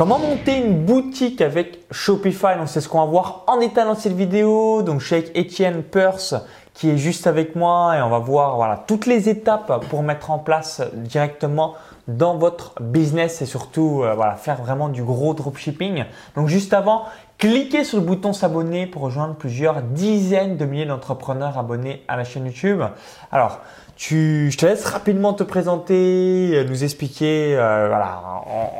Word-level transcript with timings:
Comment 0.00 0.18
monter 0.18 0.56
une 0.56 0.86
boutique 0.86 1.42
avec 1.42 1.80
Shopify 1.90 2.56
Donc 2.56 2.70
c'est 2.70 2.80
ce 2.80 2.88
qu'on 2.88 3.00
va 3.00 3.04
voir 3.04 3.44
en 3.46 3.60
état 3.60 3.84
dans 3.84 3.94
cette 3.94 4.14
vidéo. 4.14 4.80
Donc 4.80 5.00
je 5.00 5.06
suis 5.06 5.14
avec 5.16 5.36
Étienne 5.36 5.82
Peirce 5.82 6.34
qui 6.72 6.88
est 6.88 6.96
juste 6.96 7.26
avec 7.26 7.54
moi 7.54 7.98
et 7.98 8.00
on 8.00 8.08
va 8.08 8.18
voir 8.18 8.56
voilà, 8.56 8.82
toutes 8.86 9.04
les 9.04 9.28
étapes 9.28 9.84
pour 9.90 10.02
mettre 10.02 10.30
en 10.30 10.38
place 10.38 10.80
directement 10.94 11.74
dans 12.08 12.38
votre 12.38 12.80
business 12.80 13.42
et 13.42 13.46
surtout 13.46 14.02
euh, 14.02 14.14
voilà, 14.14 14.36
faire 14.36 14.62
vraiment 14.62 14.88
du 14.88 15.02
gros 15.02 15.34
dropshipping. 15.34 16.04
Donc 16.34 16.48
juste 16.48 16.72
avant, 16.72 17.04
cliquez 17.36 17.84
sur 17.84 17.98
le 17.98 18.04
bouton 18.06 18.32
s'abonner 18.32 18.86
pour 18.86 19.02
rejoindre 19.02 19.34
plusieurs 19.34 19.82
dizaines 19.82 20.56
de 20.56 20.64
milliers 20.64 20.86
d'entrepreneurs 20.86 21.58
abonnés 21.58 22.04
à 22.08 22.16
la 22.16 22.24
chaîne 22.24 22.46
YouTube. 22.46 22.82
Alors, 23.30 23.60
tu, 24.00 24.50
je 24.50 24.56
te 24.56 24.64
laisse 24.64 24.86
rapidement 24.86 25.34
te 25.34 25.42
présenter, 25.42 26.52
euh, 26.54 26.64
nous 26.64 26.84
expliquer 26.84 27.54
euh, 27.54 27.86
voilà, 27.88 28.22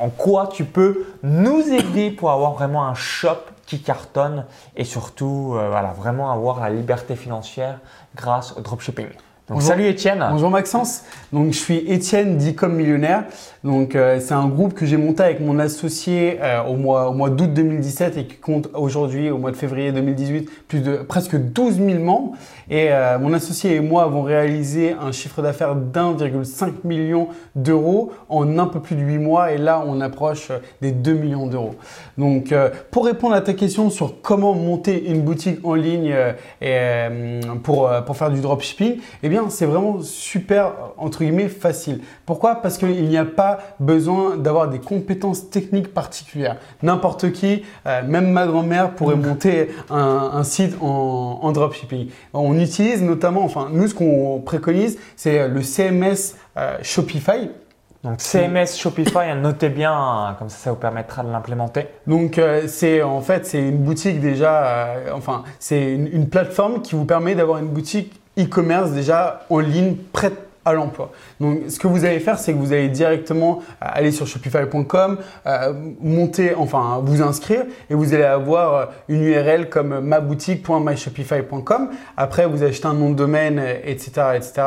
en, 0.01 0.09
quoi 0.09 0.49
tu 0.51 0.65
peux 0.65 1.05
nous 1.23 1.61
aider 1.61 2.11
pour 2.11 2.31
avoir 2.31 2.55
vraiment 2.55 2.87
un 2.87 2.95
shop 2.95 3.37
qui 3.67 3.83
cartonne 3.83 4.47
et 4.77 4.85
surtout 4.85 5.57
euh, 5.57 5.69
voilà, 5.69 5.89
vraiment 5.89 6.33
avoir 6.33 6.61
la 6.61 6.71
liberté 6.71 7.17
financière 7.17 7.81
grâce 8.17 8.57
au 8.57 8.63
dropshipping. 8.63 9.09
Donc, 9.51 9.61
salut 9.61 9.87
Étienne. 9.89 10.25
Bonjour 10.31 10.49
Maxence. 10.49 11.03
Donc 11.33 11.53
je 11.53 11.59
suis 11.59 11.79
Étienne 11.79 12.39
dit 12.39 12.55
comme 12.55 12.75
millionnaire. 12.77 13.25
Donc 13.63 13.95
euh, 13.95 14.21
c'est 14.21 14.33
un 14.33 14.49
groupe 14.49 14.73
que 14.73 14.87
j'ai 14.87 14.97
monté 14.97 15.23
avec 15.23 15.41
mon 15.41 15.59
associé 15.59 16.39
euh, 16.41 16.63
au 16.63 16.77
mois 16.77 17.11
au 17.11 17.13
mois 17.13 17.29
d'août 17.29 17.53
2017 17.53 18.17
et 18.17 18.25
qui 18.25 18.37
compte 18.37 18.71
aujourd'hui 18.73 19.31
au 19.31 19.37
mois 19.37 19.51
de 19.51 19.57
février 19.57 19.93
2018 19.93 20.49
plus 20.67 20.81
de 20.81 20.97
presque 20.97 21.37
12 21.37 21.75
000 21.75 21.99
membres. 21.99 22.33
Et 22.71 22.91
euh, 22.91 23.19
mon 23.19 23.35
associé 23.35 23.75
et 23.75 23.81
moi 23.81 24.05
avons 24.05 24.23
réalisé 24.23 24.95
un 24.99 25.13
chiffre 25.13 25.43
d'affaires 25.43 25.75
d'1,5 25.75 26.73
million 26.85 27.29
d'euros 27.55 28.13
en 28.31 28.59
un 28.59 28.67
peu 28.67 28.81
plus 28.81 28.97
de 28.97 29.03
8 29.03 29.19
mois 29.19 29.53
et 29.53 29.59
là 29.59 29.85
on 29.87 30.01
approche 30.01 30.51
des 30.81 30.93
2 30.93 31.13
millions 31.13 31.47
d'euros. 31.47 31.75
Donc 32.17 32.55
pour 32.91 33.05
répondre 33.05 33.35
à 33.35 33.43
ta 33.43 33.53
question 33.53 33.91
sur 33.91 34.23
comment 34.23 34.55
monter 34.55 35.11
une 35.11 35.21
boutique 35.21 35.59
en 35.65 35.75
ligne 35.75 36.15
et, 36.63 37.09
pour 37.63 37.91
pour 38.07 38.17
faire 38.17 38.31
du 38.31 38.41
dropshipping, 38.41 38.99
eh 39.23 39.29
bien 39.29 39.51
c'est 39.51 39.67
vraiment 39.67 40.01
super, 40.03 40.73
entre 40.97 41.21
guillemets, 41.21 41.49
facile. 41.49 42.01
Pourquoi? 42.27 42.57
Parce 42.57 42.79
qu'il 42.79 43.09
n'y 43.09 43.19
a 43.19 43.25
pas 43.25 43.50
besoin 43.79 44.37
d'avoir 44.37 44.69
des 44.69 44.79
compétences 44.79 45.51
techniques 45.51 45.93
particulières. 45.93 46.57
N'importe 46.83 47.33
qui, 47.33 47.63
euh, 47.87 48.03
même 48.07 48.31
ma 48.31 48.47
grand-mère, 48.47 48.91
pourrait 48.91 49.17
mm. 49.17 49.27
monter 49.27 49.69
un, 49.91 50.43
site 50.43 50.77
en, 50.81 51.53
dropshipping. 51.53 52.09
On 52.33 52.59
utilise 52.59 53.03
notamment, 53.03 53.45
enfin, 53.45 53.69
nous, 53.73 53.89
ce 53.89 53.95
qu'on 53.95 54.41
préconise, 54.45 54.99
c'est 55.17 55.49
le 55.49 55.63
CMS 55.63 56.37
euh, 56.57 56.79
Shopify. 56.83 57.51
Donc 58.03 58.21
CMS 58.21 58.77
Shopify, 58.77 59.35
notez 59.37 59.69
bien, 59.69 59.93
hein, 59.93 60.37
comme 60.39 60.49
ça, 60.49 60.57
ça 60.57 60.71
vous 60.71 60.77
permettra 60.77 61.23
de 61.23 61.31
l'implémenter. 61.31 61.87
Donc 62.07 62.39
euh, 62.39 62.63
c'est 62.67 63.03
en 63.03 63.21
fait 63.21 63.45
c'est 63.45 63.61
une 63.61 63.79
boutique 63.79 64.21
déjà, 64.21 64.95
enfin 65.13 65.43
c'est 65.59 65.93
une, 65.93 66.29
plateforme 66.31 66.81
qui 66.81 66.95
vous 66.95 67.05
permet 67.05 67.35
d'avoir 67.35 67.59
une 67.59 67.69
boutique 67.69 68.19
e-commerce 68.39 68.93
déjà 68.93 69.43
en 69.51 69.59
ligne 69.59 69.97
prête 70.13 70.50
l'emploi. 70.73 71.11
Donc, 71.41 71.63
ce 71.69 71.79
que 71.79 71.87
vous 71.87 72.05
allez 72.05 72.21
faire, 72.21 72.39
c'est 72.39 72.53
que 72.53 72.59
vous 72.59 72.73
allez 72.73 72.89
directement 72.89 73.61
euh, 73.83 73.87
aller 73.93 74.13
sur 74.13 74.27
shopify.com, 74.27 75.19
euh, 75.47 75.73
monter, 76.01 76.55
enfin, 76.55 77.01
vous 77.05 77.23
inscrire 77.23 77.65
et 77.89 77.95
vous 77.95 78.15
allez 78.15 78.25
avoir 78.25 78.75
euh, 78.75 78.87
une 79.09 79.23
URL 79.23 79.69
comme 79.69 80.01
maboutique.myshopify.com. 80.01 81.91
Après, 82.17 82.47
vous 82.47 82.63
achetez 82.63 82.87
un 82.87 82.95
nom 82.95 83.11
de 83.11 83.17
domaine, 83.17 83.61
etc., 83.85 84.11
etc. 84.37 84.63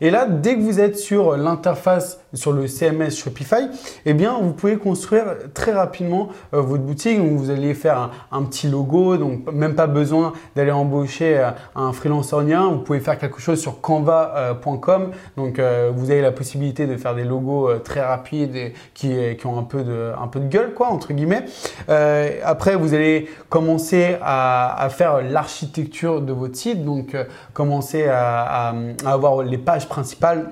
Et 0.00 0.10
là, 0.10 0.26
dès 0.26 0.56
que 0.56 0.60
vous 0.60 0.80
êtes 0.80 0.98
sur 0.98 1.36
l'interface 1.36 2.20
sur 2.34 2.52
le 2.52 2.66
CMS 2.66 3.10
Shopify, 3.10 3.68
eh 4.04 4.14
bien, 4.14 4.38
vous 4.40 4.52
pouvez 4.52 4.76
construire 4.76 5.24
très 5.54 5.72
rapidement 5.72 6.28
votre 6.52 6.82
boutique. 6.82 7.18
Donc, 7.18 7.38
vous 7.38 7.50
allez 7.50 7.74
faire 7.74 8.10
un, 8.30 8.42
petit 8.42 8.68
logo, 8.68 9.16
donc 9.16 9.50
même 9.52 9.74
pas 9.74 9.86
besoin 9.86 10.32
d'aller 10.56 10.70
embaucher 10.70 11.50
un 11.74 11.92
freelancer 11.92 12.40
lien. 12.42 12.68
Vous 12.68 12.78
pouvez 12.78 13.00
faire 13.00 13.18
quelque 13.18 13.40
chose 13.40 13.60
sur 13.60 13.80
canva.com. 13.80 15.10
Donc, 15.36 15.47
euh, 15.58 15.90
vous 15.94 16.10
avez 16.10 16.20
la 16.20 16.32
possibilité 16.32 16.86
de 16.86 16.96
faire 16.96 17.14
des 17.14 17.24
logos 17.24 17.68
euh, 17.68 17.78
très 17.78 18.00
rapides 18.00 18.56
et 18.56 18.74
qui, 18.94 19.46
ont 19.46 19.58
un 19.58 19.62
peu, 19.62 19.82
de, 19.82 20.12
un 20.20 20.28
peu 20.28 20.40
de 20.40 20.48
gueule, 20.48 20.74
quoi, 20.74 20.88
entre 20.88 21.12
guillemets. 21.12 21.44
Euh, 21.88 22.40
après, 22.44 22.76
vous 22.76 22.94
allez 22.94 23.28
commencer 23.48 24.16
à, 24.22 24.88
faire 24.90 25.22
l'architecture 25.22 26.20
de 26.20 26.32
votre 26.32 26.56
site, 26.56 26.84
donc 26.84 27.16
commencer 27.52 28.06
à 28.08 28.74
avoir 29.04 29.42
les 29.42 29.58
pages 29.58 29.88
principales 29.88 30.50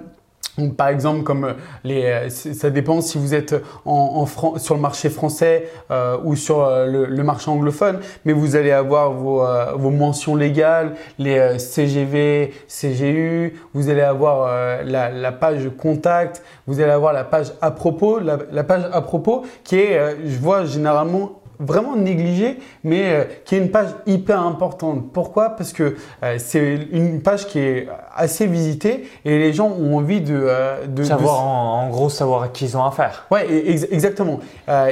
donc, 0.59 0.75
par 0.77 0.89
exemple, 0.89 1.22
comme 1.22 1.44
euh, 1.44 1.53
les, 1.84 2.05
euh, 2.05 2.28
ça 2.31 2.71
dépend 2.71 3.00
si 3.00 3.19
vous 3.19 3.34
êtes 3.34 3.55
en, 3.84 4.27
en 4.27 4.59
sur 4.59 4.75
le 4.75 4.81
marché 4.81 5.11
français 5.11 5.69
euh, 5.91 6.17
ou 6.25 6.34
sur 6.34 6.69
le, 6.87 7.06
le, 7.06 7.22
marché 7.22 7.50
anglophone, 7.50 8.00
mais 8.25 8.33
vous 8.33 8.56
allez 8.56 8.71
avoir 8.71 9.12
vos, 9.12 9.45
vos 9.77 9.91
mentions 9.91 10.37
légales, 10.37 10.95
les 11.19 11.59
CGV, 11.59 12.55
CGU, 12.69 13.55
vous 13.75 13.89
allez 13.89 14.00
avoir 14.00 14.49
la, 14.84 15.11
la, 15.11 15.33
page 15.33 15.69
contact, 15.77 16.43
vous 16.66 16.81
allez 16.81 16.93
avoir 16.93 17.12
la 17.12 17.25
page 17.25 17.53
à 17.61 17.71
propos, 17.71 18.21
la, 18.21 18.39
la 18.53 18.65
page 18.65 18.83
à 18.93 19.03
propos 19.03 19.45
qui 19.65 19.77
est, 19.77 20.16
je 20.25 20.39
vois 20.39 20.65
généralement 20.65 21.41
vraiment 21.59 21.97
négligé, 21.97 22.59
mais 22.84 23.03
euh, 23.05 23.25
qui 23.44 23.55
est 23.55 23.59
une 23.59 23.71
page 23.71 23.89
hyper 24.06 24.41
importante. 24.41 25.12
Pourquoi? 25.12 25.50
Parce 25.50 25.72
que 25.72 25.97
euh, 26.22 26.37
c'est 26.39 26.78
une 26.93 27.22
page 27.22 27.47
qui 27.47 27.59
est 27.59 27.89
assez 28.15 28.47
visitée 28.47 29.09
et 29.25 29.39
les 29.39 29.53
gens 29.53 29.69
ont 29.69 29.97
envie 29.97 30.21
de, 30.21 30.34
euh, 30.34 30.87
de 30.87 31.03
savoir 31.03 31.41
En, 31.45 31.89
gros 31.91 32.09
savoir 32.09 32.43
à 32.43 32.49
qui 32.49 32.65
ils 32.65 32.77
ont 32.77 32.84
affaire. 32.84 33.27
Ouais, 33.31 33.47
exactement. 33.91 34.41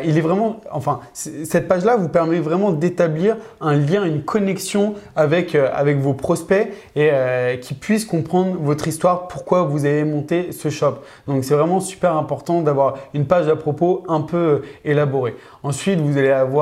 il 0.04 0.16
est 0.16 0.20
vraiment, 0.20 0.60
enfin, 0.70 1.00
cette 1.12 1.66
page-là 1.66 1.97
vous 1.97 2.08
permet 2.08 2.38
vraiment 2.38 2.70
d'établir 2.70 3.36
un 3.60 3.74
lien, 3.74 4.04
une 4.04 4.22
connexion 4.22 4.94
avec 5.16 5.54
avec 5.54 5.98
vos 5.98 6.14
prospects 6.14 6.72
et 6.94 7.10
qui 7.60 7.74
puissent 7.74 8.04
comprendre 8.04 8.56
votre 8.60 8.86
histoire, 8.86 9.26
pourquoi 9.26 9.62
vous 9.62 9.86
avez 9.86 10.04
monté 10.04 10.53
ce 10.53 10.69
shop. 10.69 10.98
Donc 11.26 11.42
c'est 11.44 11.54
vraiment 11.54 11.80
super 11.80 12.16
important 12.16 12.60
d'avoir 12.60 12.94
une 13.12 13.26
page 13.26 13.48
à 13.48 13.56
propos 13.56 14.04
un 14.08 14.20
peu 14.20 14.62
élaborée. 14.84 15.34
Ensuite, 15.62 15.98
vous 15.98 16.16
allez 16.16 16.30
avoir 16.30 16.53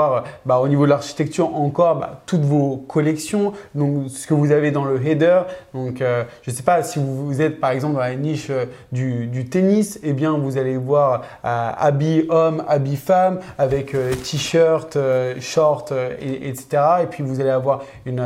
bah, 0.47 0.59
au 0.59 0.69
niveau 0.69 0.85
de 0.85 0.91
l'architecture 0.91 1.55
encore 1.55 1.97
bah, 1.97 2.23
toutes 2.27 2.43
vos 2.43 2.77
collections, 2.77 3.53
donc 3.75 4.09
ce 4.09 4.27
que 4.27 4.35
vous 4.35 4.53
avez 4.53 4.71
dans 4.71 4.85
le 4.85 5.05
header. 5.05 5.43
Donc 5.75 6.01
euh, 6.01 6.25
je 6.43 6.51
ne 6.51 6.57
sais 6.57 6.63
pas 6.63 6.83
si 6.83 6.99
vous, 6.99 7.41
êtes 7.41 7.61
par 7.61 7.71
exemple 7.71 7.95
dans 7.95 8.01
la 8.01 8.15
niche 8.15 8.49
euh, 8.51 8.67
du, 8.91 9.45
tennis, 9.49 9.99
eh 10.03 10.13
bien 10.13 10.37
vous 10.37 10.59
allez 10.59 10.77
voir 10.77 11.23
euh, 11.45 11.71
habits 11.77 12.27
hommes, 12.29 12.65
habits 12.69 12.97
femmes 12.97 13.41
avec 13.59 13.95
t-shirt, 14.23 14.97
short, 15.41 15.93
et, 16.21 16.49
etc. 16.49 16.83
Et 17.03 17.07
puis 17.07 17.23
vous 17.23 17.41
allez 17.41 17.51
avoir 17.51 17.83
une, 18.07 18.25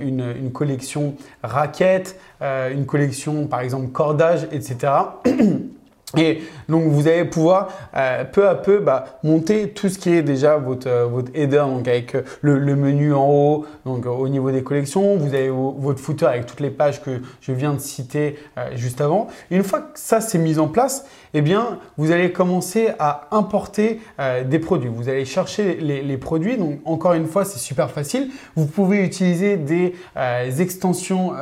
une, 0.00 0.34
une 0.38 0.52
collection 0.52 1.14
raquettes, 1.42 2.18
une 2.40 2.86
collection 2.86 3.46
par 3.46 3.60
exemple 3.60 3.88
cordage, 3.88 4.48
etc. 4.52 4.92
Et 6.16 6.42
donc 6.68 6.84
vous 6.84 7.08
allez 7.08 7.24
pouvoir 7.24 7.68
euh, 7.96 8.24
peu 8.24 8.48
à 8.48 8.54
peu 8.54 8.78
bah, 8.78 9.18
monter 9.24 9.70
tout 9.70 9.88
ce 9.88 9.98
qui 9.98 10.10
est 10.10 10.22
déjà 10.22 10.56
votre, 10.56 10.86
euh, 10.86 11.06
votre 11.06 11.30
header, 11.34 11.64
donc 11.66 11.88
avec 11.88 12.14
euh, 12.14 12.22
le, 12.42 12.76
menu 12.76 13.14
en 13.14 13.26
haut, 13.26 13.66
donc 13.86 14.06
au 14.06 14.28
niveau 14.28 14.50
des 14.50 14.62
collections, 14.62 15.16
vous 15.16 15.34
avez 15.34 15.48
votre 15.50 15.98
footer 15.98 16.26
avec 16.26 16.46
toutes 16.46 16.60
les 16.60 16.70
pages 16.70 17.02
que 17.02 17.22
je 17.40 17.52
viens 17.52 17.72
de 17.72 17.80
citer 17.80 18.36
juste 18.74 19.00
avant. 19.00 19.28
une 19.50 19.62
fois 19.64 19.80
que 19.80 19.88
ça 19.94 20.20
c'est 20.20 20.38
mis 20.38 20.58
en 20.58 20.68
place, 20.68 21.06
eh 21.34 21.40
bien 21.40 21.78
vous 21.96 22.12
allez 22.12 22.30
commencer 22.30 22.90
à 22.98 23.28
importer 23.32 24.00
des 24.46 24.58
produits. 24.58 24.90
Vous 24.92 25.08
allez 25.08 25.24
chercher 25.24 25.76
les, 25.76 26.16
produits, 26.16 26.56
donc 26.56 26.80
encore 26.84 27.14
une 27.14 27.26
fois 27.26 27.44
c'est 27.44 27.58
super 27.58 27.90
facile. 27.90 28.30
Vous 28.54 28.66
pouvez 28.66 29.04
utiliser 29.04 29.56
des 29.56 29.94
extensions 30.60 31.32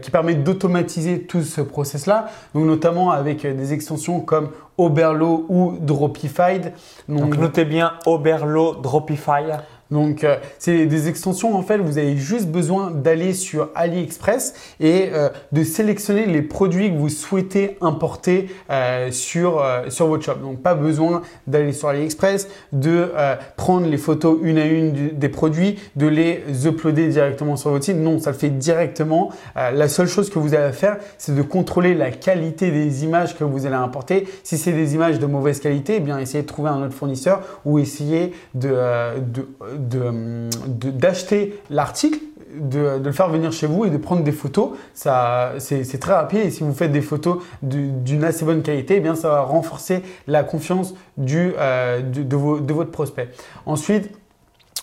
qui 0.00 0.10
permettent 0.10 0.44
d'automatiser 0.44 1.22
tout 1.22 1.42
ce 1.42 1.60
process 1.60 2.06
là, 2.06 2.26
donc 2.54 2.66
notamment 2.66 3.10
avec 3.10 3.42
des 3.42 3.72
extensions 3.72 4.09
comme 4.18 4.50
Oberlo 4.76 5.46
ou 5.48 5.76
Dropified. 5.78 6.72
Donc, 7.08 7.36
notez 7.36 7.64
bien 7.64 7.92
Oberlo, 8.06 8.74
Dropify. 8.74 9.52
Donc, 9.90 10.22
euh, 10.24 10.36
c'est 10.58 10.86
des 10.86 11.08
extensions, 11.08 11.56
en 11.56 11.62
fait, 11.62 11.78
vous 11.78 11.98
avez 11.98 12.16
juste 12.16 12.48
besoin 12.48 12.90
d'aller 12.90 13.32
sur 13.32 13.70
AliExpress 13.74 14.54
et 14.78 15.10
euh, 15.12 15.28
de 15.52 15.64
sélectionner 15.64 16.26
les 16.26 16.42
produits 16.42 16.90
que 16.92 16.96
vous 16.96 17.08
souhaitez 17.08 17.76
importer 17.80 18.48
euh, 18.70 19.10
sur, 19.10 19.62
sur 19.88 20.06
votre 20.06 20.24
shop. 20.24 20.36
Donc, 20.36 20.62
pas 20.62 20.74
besoin 20.74 21.22
d'aller 21.46 21.72
sur 21.72 21.88
AliExpress, 21.88 22.48
de 22.72 23.10
prendre 23.56 23.86
les 23.86 23.96
photos 23.96 24.38
une 24.42 24.58
à 24.58 24.64
une 24.64 25.10
des 25.10 25.28
produits, 25.28 25.78
de 25.96 26.06
les 26.06 26.66
uploader 26.66 27.08
directement 27.08 27.56
sur 27.56 27.70
votre 27.70 27.84
site. 27.84 27.96
Non, 27.96 28.18
ça 28.18 28.30
le 28.30 28.36
fait 28.36 28.50
directement. 28.50 29.30
la 29.54 29.88
seule 29.88 30.06
chose 30.06 30.30
que 30.30 30.38
vous 30.38 30.54
avez 30.54 30.64
à 30.64 30.72
faire, 30.72 30.98
c'est 31.18 31.34
de 31.34 31.42
contrôler 31.42 31.94
la 31.94 32.10
qualité 32.10 32.70
des 32.70 33.04
images 33.04 33.36
que 33.36 33.44
vous 33.44 33.66
allez 33.66 33.74
importer. 33.74 34.26
Si 34.42 34.58
c'est 34.58 34.72
des 34.72 34.94
images 34.94 35.18
de 35.18 35.26
mauvaise 35.26 35.60
qualité, 35.60 35.96
eh 35.96 36.00
bien, 36.00 36.18
essayez 36.18 36.42
de 36.42 36.48
trouver 36.48 36.70
un 36.70 36.82
autre 36.82 36.94
fournisseur 36.94 37.42
ou 37.64 37.78
essayez 37.78 38.32
de, 38.54 38.76
de 39.18 39.48
d'acheter 39.88 41.58
l'article 41.70 42.18
de, 42.58 42.98
de 42.98 43.04
le 43.04 43.12
faire 43.12 43.28
venir 43.28 43.52
chez 43.52 43.66
vous 43.68 43.84
et 43.84 43.90
de 43.90 43.96
prendre 43.96 44.24
des 44.24 44.32
photos. 44.32 44.70
Ça, 44.92 45.52
c'est 45.58 46.00
très 46.00 46.14
rapide 46.14 46.40
et 46.46 46.50
si 46.50 46.64
vous 46.64 46.72
faites 46.72 46.90
des 46.90 47.00
photos 47.00 47.38
du- 47.62 47.90
d'une 47.92 48.24
assez 48.24 48.44
bonne 48.44 48.62
qualité, 48.62 48.96
eh 48.96 49.00
bien 49.00 49.14
ça 49.14 49.28
va 49.28 49.42
renforcer 49.42 50.02
la 50.26 50.42
confiance 50.42 50.94
du, 51.16 51.52
euh, 51.58 52.00
de, 52.02 52.36
vos- 52.36 52.58
de 52.60 52.72
votre 52.72 52.90
prospect. 52.90 53.28
Ensuite, 53.66 54.10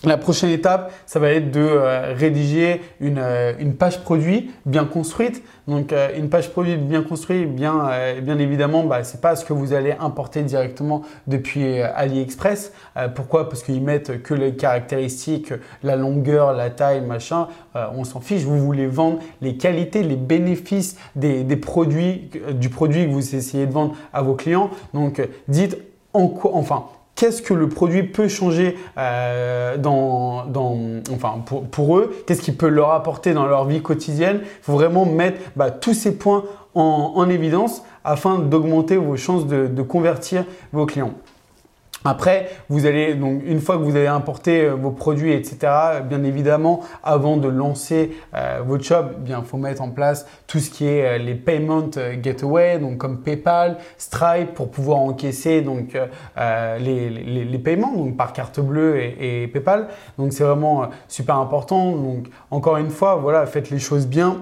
la 0.04 0.16
prochaine 0.16 0.50
étape, 0.50 0.92
ça 1.06 1.18
va 1.18 1.30
être 1.30 1.50
de 1.50 1.60
euh, 1.60 2.14
rédiger 2.14 2.82
une, 3.00 3.18
euh, 3.18 3.52
une 3.58 3.74
page 3.74 4.00
produit 4.02 4.52
bien 4.64 4.84
construite. 4.84 5.42
Donc, 5.66 5.92
euh, 5.92 6.10
une 6.16 6.30
page 6.30 6.50
produit 6.50 6.76
bien 6.76 7.02
construite, 7.02 7.52
bien, 7.52 7.88
euh, 7.90 8.20
bien 8.20 8.38
évidemment, 8.38 8.84
bah, 8.84 9.02
c'est 9.02 9.20
pas 9.20 9.34
ce 9.34 9.44
que 9.44 9.52
vous 9.52 9.72
allez 9.72 9.96
importer 9.98 10.42
directement 10.42 11.02
depuis 11.26 11.80
AliExpress. 11.80 12.72
Pourquoi? 13.14 13.48
Parce 13.48 13.62
qu'ils 13.62 13.82
mettent 13.82 14.22
que 14.22 14.34
les 14.34 14.54
caractéristiques, 14.54 15.52
la 15.82 15.96
longueur, 15.96 16.52
la 16.52 16.70
taille, 16.70 17.00
machin. 17.00 17.48
On 17.74 18.04
s'en 18.04 18.20
fiche. 18.20 18.42
Vous 18.42 18.58
voulez 18.58 18.86
vendre 18.86 19.18
les 19.40 19.56
qualités, 19.56 20.02
les 20.02 20.16
bénéfices 20.16 20.96
des, 21.16 21.44
des 21.44 21.56
produits, 21.56 22.30
du 22.54 22.68
produit 22.68 23.06
que 23.06 23.10
vous 23.10 23.34
essayez 23.34 23.66
de 23.66 23.72
vendre 23.72 23.94
à 24.12 24.22
vos 24.22 24.34
clients. 24.34 24.70
Donc, 24.94 25.26
dites 25.48 25.76
en 26.12 26.28
quoi, 26.28 26.52
enfin, 26.54 26.84
qu'est-ce 27.18 27.42
que 27.42 27.52
le 27.52 27.68
produit 27.68 28.04
peut 28.04 28.28
changer 28.28 28.78
euh, 28.96 29.76
enfin, 31.12 31.44
pour, 31.70 31.98
eux, 31.98 32.14
qu'est-ce 32.26 32.40
qu'il 32.40 32.56
peut 32.56 32.68
leur 32.68 32.92
apporter 32.92 33.34
dans 33.34 33.46
leur 33.46 33.64
vie 33.64 33.82
quotidienne? 33.82 34.40
Il 34.42 34.62
faut 34.62 34.74
vraiment 34.74 35.04
mettre 35.04 35.40
bah, 35.56 35.72
tous 35.72 35.94
ces 35.94 36.16
points 36.16 36.44
en, 36.74 37.12
en 37.16 37.28
évidence 37.28 37.82
afin 38.04 38.38
d'augmenter 38.38 38.96
vos 38.96 39.16
chances 39.16 39.46
de 39.46 39.82
convertir 39.82 40.44
vos 40.72 40.86
clients. 40.86 41.14
Après, 42.04 42.48
vous 42.68 42.86
allez 42.86 43.14
donc 43.16 43.42
une 43.44 43.60
fois 43.60 43.76
que 43.76 43.82
vous 43.82 43.96
avez 43.96 44.06
importé 44.06 44.62
euh, 44.62 44.74
vos 44.74 44.92
produits, 44.92 45.32
etc. 45.32 45.58
Bien 46.08 46.22
évidemment, 46.22 46.80
avant 47.02 47.36
de 47.36 47.48
lancer 47.48 48.16
euh, 48.34 48.60
votre 48.64 48.84
shop, 48.84 49.04
eh 49.16 49.20
bien 49.20 49.42
faut 49.42 49.56
mettre 49.56 49.82
en 49.82 49.90
place 49.90 50.26
tout 50.46 50.60
ce 50.60 50.70
qui 50.70 50.86
est 50.86 51.04
euh, 51.04 51.18
les 51.18 51.34
payment 51.34 51.90
euh, 51.96 52.14
gateway, 52.16 52.78
donc 52.78 52.98
comme 52.98 53.20
PayPal, 53.20 53.78
Stripe 53.96 54.54
pour 54.54 54.70
pouvoir 54.70 54.98
encaisser 54.98 55.60
donc 55.60 55.96
euh, 55.96 56.06
euh, 56.38 56.78
les, 56.78 57.10
les, 57.10 57.44
les 57.44 57.58
paiements 57.58 57.92
donc 57.92 58.16
par 58.16 58.32
carte 58.32 58.60
bleue 58.60 59.00
et, 59.00 59.42
et 59.42 59.48
PayPal. 59.48 59.88
Donc 60.18 60.32
c'est 60.32 60.44
vraiment 60.44 60.88
super 61.08 61.36
important. 61.36 61.92
Donc 61.96 62.26
encore 62.52 62.76
une 62.76 62.90
fois, 62.90 63.16
voilà, 63.16 63.44
faites 63.46 63.70
les 63.70 63.80
choses 63.80 64.06
bien. 64.06 64.38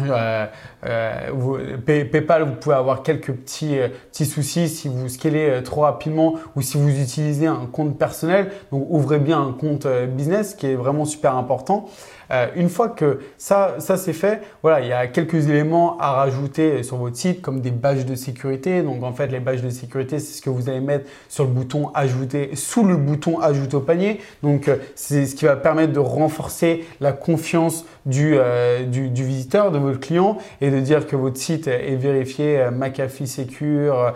Euh, 0.00 0.46
euh, 0.86 1.76
PayPal, 1.78 2.42
vous 2.42 2.54
pouvez 2.54 2.76
avoir 2.76 3.02
quelques 3.02 3.32
petits, 3.32 3.78
euh, 3.78 3.88
petits 4.10 4.26
soucis 4.26 4.68
si 4.68 4.88
vous 4.88 5.08
scalez 5.08 5.50
euh, 5.50 5.62
trop 5.62 5.82
rapidement 5.82 6.34
ou 6.56 6.62
si 6.62 6.76
vous 6.76 6.88
utilisez 6.88 7.46
un 7.46 7.66
compte 7.66 7.98
personnel. 7.98 8.52
Donc, 8.70 8.86
ouvrez 8.88 9.18
bien 9.18 9.40
un 9.40 9.52
compte 9.52 9.86
business 10.08 10.54
qui 10.54 10.66
est 10.66 10.74
vraiment 10.74 11.04
super 11.04 11.36
important. 11.36 11.88
Euh, 12.30 12.46
une 12.56 12.68
fois 12.68 12.88
que 12.88 13.20
ça, 13.36 13.76
ça 13.78 13.96
c'est 13.96 14.12
fait, 14.12 14.42
voilà, 14.62 14.80
il 14.80 14.88
y 14.88 14.92
a 14.92 15.06
quelques 15.06 15.48
éléments 15.48 15.98
à 15.98 16.12
rajouter 16.12 16.82
sur 16.82 16.96
votre 16.96 17.16
site 17.16 17.42
comme 17.42 17.60
des 17.60 17.70
badges 17.70 18.04
de 18.04 18.14
sécurité. 18.14 18.82
Donc, 18.82 19.02
en 19.02 19.12
fait, 19.12 19.28
les 19.28 19.40
badges 19.40 19.62
de 19.62 19.70
sécurité, 19.70 20.18
c'est 20.18 20.38
ce 20.38 20.42
que 20.42 20.50
vous 20.50 20.68
allez 20.68 20.80
mettre 20.80 21.08
sur 21.28 21.44
le 21.44 21.50
bouton 21.50 21.90
ajouter, 21.94 22.50
sous 22.54 22.84
le 22.84 22.96
bouton 22.96 23.40
ajouter 23.40 23.76
au 23.76 23.80
panier. 23.80 24.20
Donc, 24.42 24.68
euh, 24.68 24.76
c'est 24.94 25.26
ce 25.26 25.34
qui 25.34 25.44
va 25.44 25.56
permettre 25.56 25.92
de 25.92 26.00
renforcer 26.00 26.84
la 27.00 27.12
confiance 27.12 27.84
du, 28.06 28.34
euh, 28.36 28.84
du, 28.84 29.10
du 29.10 29.24
visiteur, 29.24 29.70
de 29.70 29.78
votre 29.78 30.00
client 30.00 30.38
et 30.60 30.70
de 30.70 30.80
dire 30.80 31.06
que 31.06 31.16
votre 31.16 31.38
site 31.38 31.66
est 31.66 31.96
vérifié 31.96 32.58
euh, 32.60 32.70
McAfee 32.70 33.26
Secure, 33.26 34.12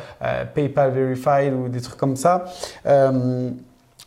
PayPal 0.54 0.92
Verified 0.92 1.52
ou 1.52 1.68
des 1.68 1.80
trucs 1.80 1.98
comme 1.98 2.16
ça. 2.16 2.44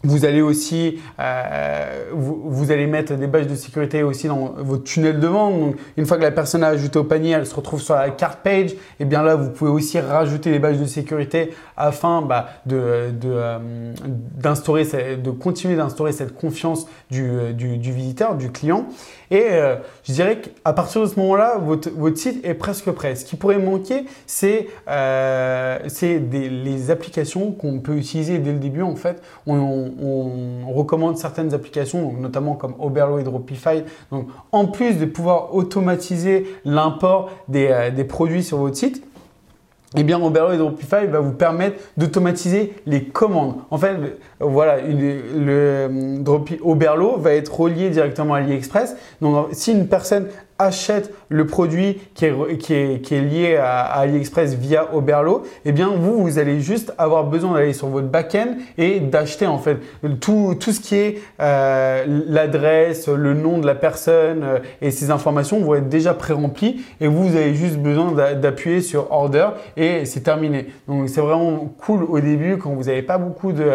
Euh, 0.06 0.16
vous 0.16 0.26
allez 0.26 0.42
aussi, 0.42 1.00
euh, 1.20 2.10
vous, 2.14 2.72
allez 2.72 2.88
mettre 2.88 3.14
des 3.16 3.28
badges 3.28 3.48
de 3.48 3.56
sécurité 3.56 4.04
aussi 4.04 4.28
dans 4.28 4.54
votre 4.58 4.84
tunnel 4.84 5.20
de 5.20 5.28
vente. 5.28 5.60
Donc, 5.60 5.76
une 5.98 6.06
fois 6.06 6.18
que 6.18 6.24
la 6.24 6.32
personne 6.32 6.64
a 6.64 6.68
ajouté 6.68 7.00
au 7.00 7.04
panier, 7.04 7.32
elle 7.32 7.46
se 7.46 7.56
retrouve 7.56 7.82
sur 7.82 7.96
la 7.96 8.10
carte 8.10 8.40
page. 8.44 8.76
Et 9.00 9.06
bien 9.06 9.24
là, 9.24 9.36
vous 9.36 9.50
pouvez 9.50 9.72
aussi 9.72 10.00
rajouter 10.00 10.52
les 10.52 10.60
badges 10.60 10.80
de 10.80 10.86
sécurité 10.86 11.54
afin 11.78 12.22
bah, 12.22 12.48
de, 12.66 12.78
euh, 12.78 13.92
d'instaurer, 14.38 14.86
de 15.18 15.32
continuer 15.32 15.76
d'instaurer 15.76 16.12
cette 16.12 16.36
confiance 16.36 16.88
du, 17.12 17.54
du, 17.54 17.78
du 17.78 17.92
visiteur, 17.92 18.36
du 18.36 18.52
client. 18.52 18.88
Et 19.32 19.48
euh, 19.52 19.76
je 20.04 20.14
dirais 20.14 20.40
qu'à 20.40 20.74
partir 20.74 21.02
de 21.02 21.08
ce 21.08 21.20
moment-là, 21.20 21.58
votre, 21.58 21.90
votre 21.90 22.18
site 22.18 22.46
est 22.46 22.54
presque 22.54 22.92
prêt. 22.92 23.16
Ce 23.16 23.26
qui 23.26 23.36
pourrait 23.36 23.58
manquer, 23.58 24.06
c'est 24.28 24.68
euh, 24.88 25.80
c'est 25.88 26.20
les 26.20 26.92
applications 26.92 27.52
qu'on 27.52 27.80
peut 27.80 27.96
utiliser 27.98 28.38
dès 28.38 28.52
le 28.52 28.60
début. 28.60 28.82
En 28.84 28.96
fait, 28.96 29.22
on- 29.48 29.92
on 30.02 30.72
recommande 30.74 31.18
certaines 31.18 31.54
applications, 31.54 32.14
notamment 32.14 32.54
comme 32.54 32.76
Oberlo 32.80 33.20
et 33.20 33.24
Dropify. 33.24 33.84
Donc, 34.12 34.28
en 34.52 34.66
plus 34.68 34.98
de 34.98 35.06
pouvoir 35.06 35.56
automatiser 35.56 36.46
l'import 36.66 37.32
des, 37.48 37.68
euh, 37.70 38.04
produits 38.04 38.44
sur 38.44 38.58
votre 38.58 38.76
site, 38.76 39.04
eh 39.98 40.04
bien, 40.04 40.22
Oberlo 40.22 40.52
et 40.54 40.58
Dropify 40.58 41.06
va 41.08 41.20
vous 41.20 41.32
permettre 41.32 41.80
d'automatiser 41.96 42.74
les 42.86 43.06
commandes. 43.06 43.56
En 43.72 43.78
fait, 43.78 43.96
voilà, 44.40 44.78
le 44.82 45.22
euh, 45.48 46.18
Dropi- 46.20 46.60
Oberlo 46.64 47.18
va 47.18 47.34
être 47.34 47.58
relié 47.60 47.90
directement 47.90 48.34
à 48.34 48.40
AliExpress. 48.40 48.96
Donc, 49.22 49.48
si 49.52 49.72
une 49.72 49.88
personne 49.88 50.28
achète 50.58 51.14
le 51.28 51.46
produit 51.48 52.00
qui 52.14 52.26
est, 52.26 52.58
qui 52.60 52.74
est, 52.74 53.02
qui 53.02 53.14
est 53.16 53.20
lié 53.22 53.58
à, 53.58 53.82
AliExpress 53.82 54.54
via 54.54 54.96
Oberlo, 54.96 55.44
eh 55.66 55.74
bien, 55.74 55.90
vous, 55.90 56.22
vous 56.22 56.40
allez 56.40 56.62
juste 56.62 56.94
avoir 56.98 57.26
besoin 57.26 57.56
d'aller 57.56 57.74
sur 57.74 57.88
votre 57.88 58.08
back-end 58.08 58.56
et 58.78 59.02
d'acheter, 59.02 59.48
en 59.48 59.58
fait, 59.58 59.80
tout, 60.22 60.56
tout 60.58 60.72
ce 60.72 60.80
qui 60.80 60.96
est 60.96 61.18
euh, 61.42 62.06
l'adresse, 62.28 63.10
le 63.10 63.34
nom 63.34 63.58
de 63.58 63.66
la 63.68 63.76
personne 63.76 64.44
euh, 64.44 64.60
et 64.82 64.92
ces 64.92 65.12
informations 65.12 65.60
vont 65.60 65.76
être 65.76 65.90
déjà 65.90 66.14
pré-remplies 66.14 66.86
et 67.02 67.08
vous, 67.08 67.28
vous 67.28 67.36
avez 67.36 67.54
juste 67.54 67.76
besoin 67.78 68.14
d'a- 68.14 68.34
d'appuyer 68.34 68.80
sur 68.80 69.12
Order 69.12 69.48
et 69.76 70.06
c'est 70.06 70.22
terminé. 70.22 70.68
Donc, 70.88 71.10
c'est 71.10 71.20
vraiment 71.22 71.70
cool 71.86 72.04
au 72.04 72.20
début 72.22 72.58
quand 72.58 72.70
vous 72.70 72.84
n'avez 72.84 73.02
pas 73.02 73.18
beaucoup 73.18 73.52
de, 73.52 73.66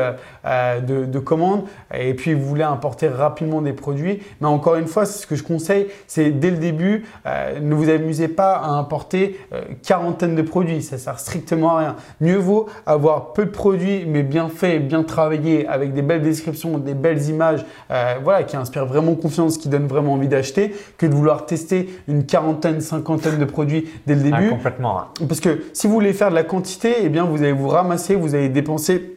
de, 0.80 1.04
de 1.04 1.18
commandes 1.18 1.62
et 1.94 2.14
puis 2.14 2.34
vous 2.34 2.44
voulez 2.44 2.62
importer 2.62 3.08
rapidement 3.08 3.62
des 3.62 3.72
produits. 3.72 4.20
Mais 4.40 4.46
encore 4.48 4.76
une 4.76 4.86
fois, 4.86 5.06
ce 5.06 5.26
que 5.26 5.36
je 5.36 5.42
conseille, 5.42 5.86
c'est 6.06 6.30
dès 6.30 6.50
le 6.50 6.56
début, 6.56 7.04
euh, 7.26 7.60
ne 7.60 7.74
vous 7.74 7.88
amusez 7.88 8.28
pas 8.28 8.54
à 8.56 8.68
importer 8.70 9.38
euh, 9.52 9.62
quarantaine 9.82 10.34
de 10.34 10.42
produits. 10.42 10.82
Ça 10.82 10.98
sert 10.98 11.18
strictement 11.18 11.76
à 11.76 11.78
rien. 11.78 11.96
Mieux 12.20 12.36
vaut 12.36 12.66
avoir 12.86 13.32
peu 13.32 13.44
de 13.44 13.50
produits, 13.50 14.04
mais 14.06 14.22
bien 14.22 14.48
faits, 14.48 14.86
bien 14.86 15.02
travaillés, 15.02 15.66
avec 15.66 15.92
des 15.94 16.02
belles 16.02 16.22
descriptions, 16.22 16.78
des 16.78 16.94
belles 16.94 17.22
images, 17.28 17.64
euh, 17.90 18.14
voilà, 18.22 18.42
qui 18.44 18.56
inspirent 18.56 18.86
vraiment 18.86 19.14
confiance, 19.14 19.58
qui 19.58 19.68
donnent 19.68 19.86
vraiment 19.86 20.14
envie 20.14 20.28
d'acheter, 20.28 20.74
que 20.98 21.06
de 21.06 21.14
vouloir 21.14 21.46
tester 21.46 21.88
une 22.08 22.24
quarantaine, 22.26 22.80
cinquantaine 22.80 23.38
de 23.38 23.44
produits 23.44 23.88
dès 24.06 24.14
le 24.14 24.22
Ah, 24.32 24.38
début. 24.38 24.50
complètement. 24.50 24.98
hein. 25.00 25.06
Parce 25.28 25.40
que 25.40 25.62
si 25.72 25.86
vous 25.86 25.92
voulez 25.94 26.12
faire 26.12 26.30
de 26.30 26.34
la 26.34 26.44
quantité, 26.44 26.94
eh 27.02 27.08
bien 27.08 27.24
vous 27.24 27.38
allez 27.42 27.52
vous 27.52 27.68
ramasser, 27.68 28.14
vous 28.14 28.34
allez 28.34 28.48
dépenser 28.48 29.16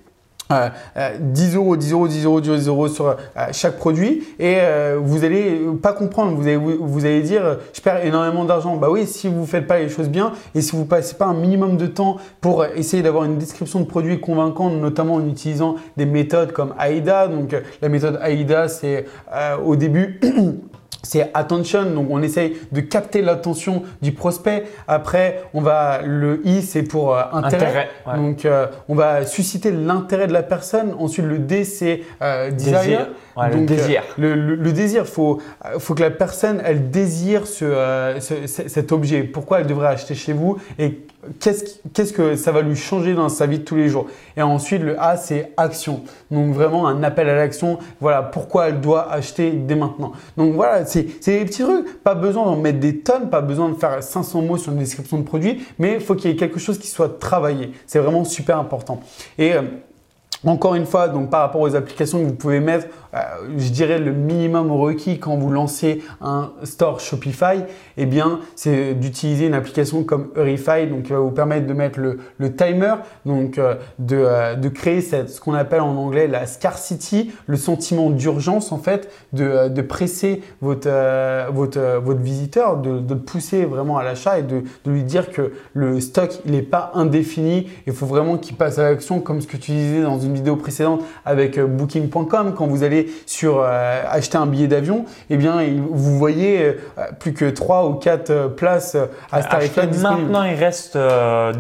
euh, 0.54 0.70
euh, 0.98 1.18
10 1.20 1.56
euros, 1.56 1.78
10 1.78 1.94
euros, 1.94 2.08
10 2.08 2.26
euros, 2.26 2.42
10 2.42 2.68
euros 2.68 2.88
sur 2.88 3.08
euh, 3.08 3.16
chaque 3.52 3.78
produit 3.78 4.24
et 4.40 4.58
euh, 4.60 5.00
vous 5.02 5.24
allez 5.24 5.62
pas 5.82 5.94
comprendre. 5.94 6.36
Vous 6.36 6.44
allez, 6.44 6.58
vous, 6.58 7.06
allez 7.06 7.22
dire, 7.22 7.46
euh, 7.46 7.56
je 7.74 7.82
perds 7.82 8.06
énormément 8.06 8.46
d'argent. 8.46 8.78
Bah 8.78 8.88
oui, 8.90 9.06
si 9.06 9.28
vous 9.28 9.46
faites 9.46 9.68
pas 9.68 9.80
les 9.80 9.90
choses 9.90 10.10
bien 10.10 10.34
et 10.56 10.62
si 10.62 10.76
vous 10.76 10.86
passez 10.86 11.16
pas 11.16 11.26
un 11.26 11.34
minimum 11.34 11.78
de 11.78 11.88
temps 11.88 12.18
pour 12.42 12.66
essayer 12.66 13.04
d'avoir 13.04 13.26
une 13.26 13.38
description 13.38 13.80
de 13.80 13.86
produit 13.86 14.20
convaincante, 14.20 14.74
notamment 14.74 15.16
en 15.16 15.28
utilisant 15.28 15.76
des 15.98 16.06
méthodes 16.06 16.52
comme 16.52 16.74
AIDA. 16.80 17.28
Donc 17.28 17.54
euh, 17.54 17.62
la 17.82 17.90
méthode 17.90 18.20
AIDA, 18.24 18.68
c'est 18.68 19.06
euh, 19.34 19.58
au 19.58 19.76
début 19.76 20.20
c'est 21.02 21.32
attention, 21.34 21.84
donc 21.92 22.08
on 22.10 22.22
essaye 22.22 22.56
de 22.72 22.82
capter 22.82 23.22
l'attention 23.22 23.84
du 24.02 24.12
prospect. 24.12 24.66
Après, 24.88 25.44
on 25.54 25.62
va 25.62 26.02
le 26.04 26.42
I, 26.46 26.62
c'est 26.62 26.84
pour 26.84 27.16
euh, 27.16 27.22
intérêt. 27.34 27.66
Intérêt, 27.66 27.90
ouais. 28.08 28.16
Donc, 28.18 28.46
euh, 28.46 28.68
on 28.88 28.96
va 28.96 29.26
susciter 29.26 29.72
l'intérêt 29.72 30.28
de 30.28 30.34
la 30.34 30.44
personne. 30.44 30.94
Ensuite, 31.00 31.26
le 31.26 31.40
D, 31.40 31.64
c'est 31.64 32.02
euh, 32.22 32.52
desire. 32.52 32.80
Désir. 32.82 33.08
Ouais, 33.36 33.48
le 33.50 33.56
Donc, 33.56 33.64
euh, 33.64 33.66
désir. 33.76 34.04
le, 34.18 34.36
le- 34.36 34.56
le 34.56 34.72
désir, 34.74 35.08
faut, 35.08 35.42
faut 35.80 35.96
que 35.96 36.02
la 36.04 36.12
personne, 36.12 36.62
elle 36.64 36.92
désire 36.92 37.48
ce- 37.48 38.18
cet 38.20 38.92
objet. 38.92 39.24
Pourquoi 39.24 39.62
elle 39.62 39.68
devrait 39.68 39.88
acheter 39.88 40.14
chez 40.16 40.34
vous 40.34 40.58
et 40.78 41.00
qu'est-ce 41.40 42.14
que 42.14 42.36
ça 42.36 42.52
va 42.52 42.62
lui 42.62 42.76
changer 42.76 43.14
dans 43.14 43.30
sa 43.30 43.46
vie 43.46 43.60
de 43.60 43.64
tous 43.64 43.76
les 43.76 43.90
jours? 43.90 44.08
Et 44.38 44.42
ensuite, 44.42 44.82
le 44.82 45.00
A, 45.00 45.18
c'est 45.18 45.52
action. 45.58 46.02
Donc, 46.32 46.54
vraiment 46.54 46.88
un 46.88 47.04
appel 47.04 47.30
à 47.30 47.36
l'action. 47.36 47.80
Voilà, 48.00 48.22
pourquoi 48.22 48.70
elle 48.70 48.82
doit 48.82 49.12
acheter 49.12 49.52
dès 49.52 49.76
maintenant. 49.76 50.14
Donc, 50.38 50.54
voilà, 50.54 50.86
c'est 50.86 51.08
c'est 51.22 51.40
des 51.40 51.46
petits 51.46 51.64
trucs. 51.64 52.02
Pas 52.04 52.16
besoin 52.16 52.46
d'en 52.46 52.58
mettre 52.58 52.80
des 52.80 53.00
tonnes, 53.00 53.30
pas 53.30 53.42
besoin 53.42 53.70
de 53.70 53.76
faire 53.76 54.02
500 54.02 54.42
mots 54.42 54.58
sur 54.58 54.72
une 54.72 54.80
description 54.80 55.18
de 55.18 55.24
produit, 55.24 55.66
mais 55.80 55.96
il 55.96 56.02
faut 56.02 56.16
qu'il 56.16 56.32
y 56.32 56.34
ait 56.34 56.38
quelque 56.38 56.60
chose 56.60 56.78
qui 56.78 56.88
soit 56.88 57.20
travaillé. 57.20 57.72
C'est 57.88 58.00
vraiment 58.00 58.24
super 58.24 58.58
important. 58.58 59.00
Et 59.38 59.54
euh, 59.54 59.62
Encore 60.46 60.76
une 60.76 60.86
fois, 60.86 61.08
donc 61.08 61.30
par 61.30 61.42
rapport 61.42 61.62
aux 61.62 61.76
applications 61.76 62.20
que 62.20 62.26
vous 62.26 62.36
pouvez 62.36 62.60
mettre, 62.60 62.88
euh, 63.14 63.20
je 63.58 63.70
dirais 63.70 64.00
le 64.00 64.12
minimum 64.12 64.72
requis 64.72 65.20
quand 65.20 65.38
vous 65.38 65.50
lancez 65.50 66.04
un 66.20 66.52
store 66.64 67.00
Shopify, 67.00 67.64
eh 67.96 68.06
bien, 68.06 68.40
c'est 68.56 68.94
d'utiliser 68.94 69.48
une 69.48 69.54
application 69.54 70.04
comme 70.04 70.30
Eurify, 70.36 70.88
donc 70.88 71.04
qui 71.04 71.14
va 71.14 71.20
vous 71.20 71.32
permettre 71.32 71.68
de 71.68 71.74
mettre 71.74 72.00
le, 72.00 72.56
timer, 72.56 72.96
donc 73.26 73.58
euh, 73.58 73.76
euh, 74.12 74.56
de, 74.56 74.70
créer 74.70 75.02
ce 75.02 75.40
qu'on 75.40 75.54
appelle 75.54 75.82
en 75.82 75.96
anglais 75.96 76.28
la 76.28 76.46
scarcity, 76.46 77.32
le 77.48 77.56
sentiment 77.56 78.10
d'urgence 78.10 78.72
en 78.72 78.80
fait, 78.80 79.10
de, 79.32 79.82
presser 79.82 80.42
votre, 80.62 80.90
votre, 81.52 82.00
votre 82.04 82.22
visiteur, 82.22 82.78
de, 82.78 83.02
le 83.14 83.20
pousser 83.20 83.66
vraiment 83.66 83.98
à 83.98 84.04
l'achat 84.04 84.40
et 84.40 84.44
de, 84.44 84.64
lui 84.86 85.04
dire 85.04 85.32
que 85.32 85.54
le 85.74 86.00
stock 86.02 86.40
n'est 86.46 86.62
pas 86.62 86.92
indéfini, 86.96 87.70
il 87.88 87.94
faut 87.94 88.06
vraiment 88.06 88.38
qu'il 88.38 88.56
passe 88.56 88.80
à 88.80 88.84
l'action 88.84 89.20
comme 89.20 89.40
ce 89.40 89.48
que 89.48 89.58
tu 89.58 89.72
disais 89.72 90.02
dans 90.02 90.20
une 90.20 90.33
vidéo 90.34 90.56
précédente 90.56 91.02
avec 91.26 91.60
Booking.com 91.60 92.54
quand 92.56 92.68
vous 92.68 92.84
allez 92.84 93.08
sur 93.26 93.62
euh, 93.62 94.02
acheter 94.10 94.38
un 94.38 94.46
billet 94.46 94.68
d'avion, 94.68 95.06
eh 95.30 95.38
bien, 95.38 95.62
vous 95.90 96.18
voyez 96.18 96.64
euh, 96.66 97.04
plus 97.20 97.34
que 97.34 97.50
3 97.50 97.88
ou 97.88 97.94
4 97.94 98.30
euh, 98.30 98.48
places 98.48 98.98
à 99.32 99.42
ce 99.42 99.48
tarif-là 99.50 99.88
Maintenant, 100.02 100.44
il 100.44 100.56
reste 100.56 100.98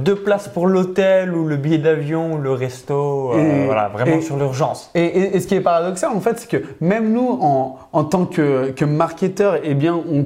deux 0.03 0.15
places 0.15 0.47
pour 0.47 0.67
l'hôtel 0.67 1.33
ou 1.33 1.47
le 1.47 1.57
billet 1.57 1.77
d'avion 1.77 2.33
ou 2.33 2.37
le 2.37 2.51
resto, 2.51 3.31
voilà, 3.65 3.89
vraiment 3.89 4.21
sur 4.21 4.37
l'urgence. 4.37 4.89
Et, 4.95 5.39
ce 5.39 5.47
qui 5.47 5.55
est 5.55 5.61
paradoxal, 5.61 6.11
en 6.11 6.19
fait, 6.19 6.39
c'est 6.39 6.49
que 6.49 6.63
même 6.79 7.11
nous, 7.11 7.37
en, 7.41 7.77
en 7.91 8.03
tant 8.03 8.25
que, 8.25 8.71
que 8.71 8.85
marketeur, 8.85 9.57
eh 9.63 9.73
bien, 9.73 9.95
on, 9.95 10.25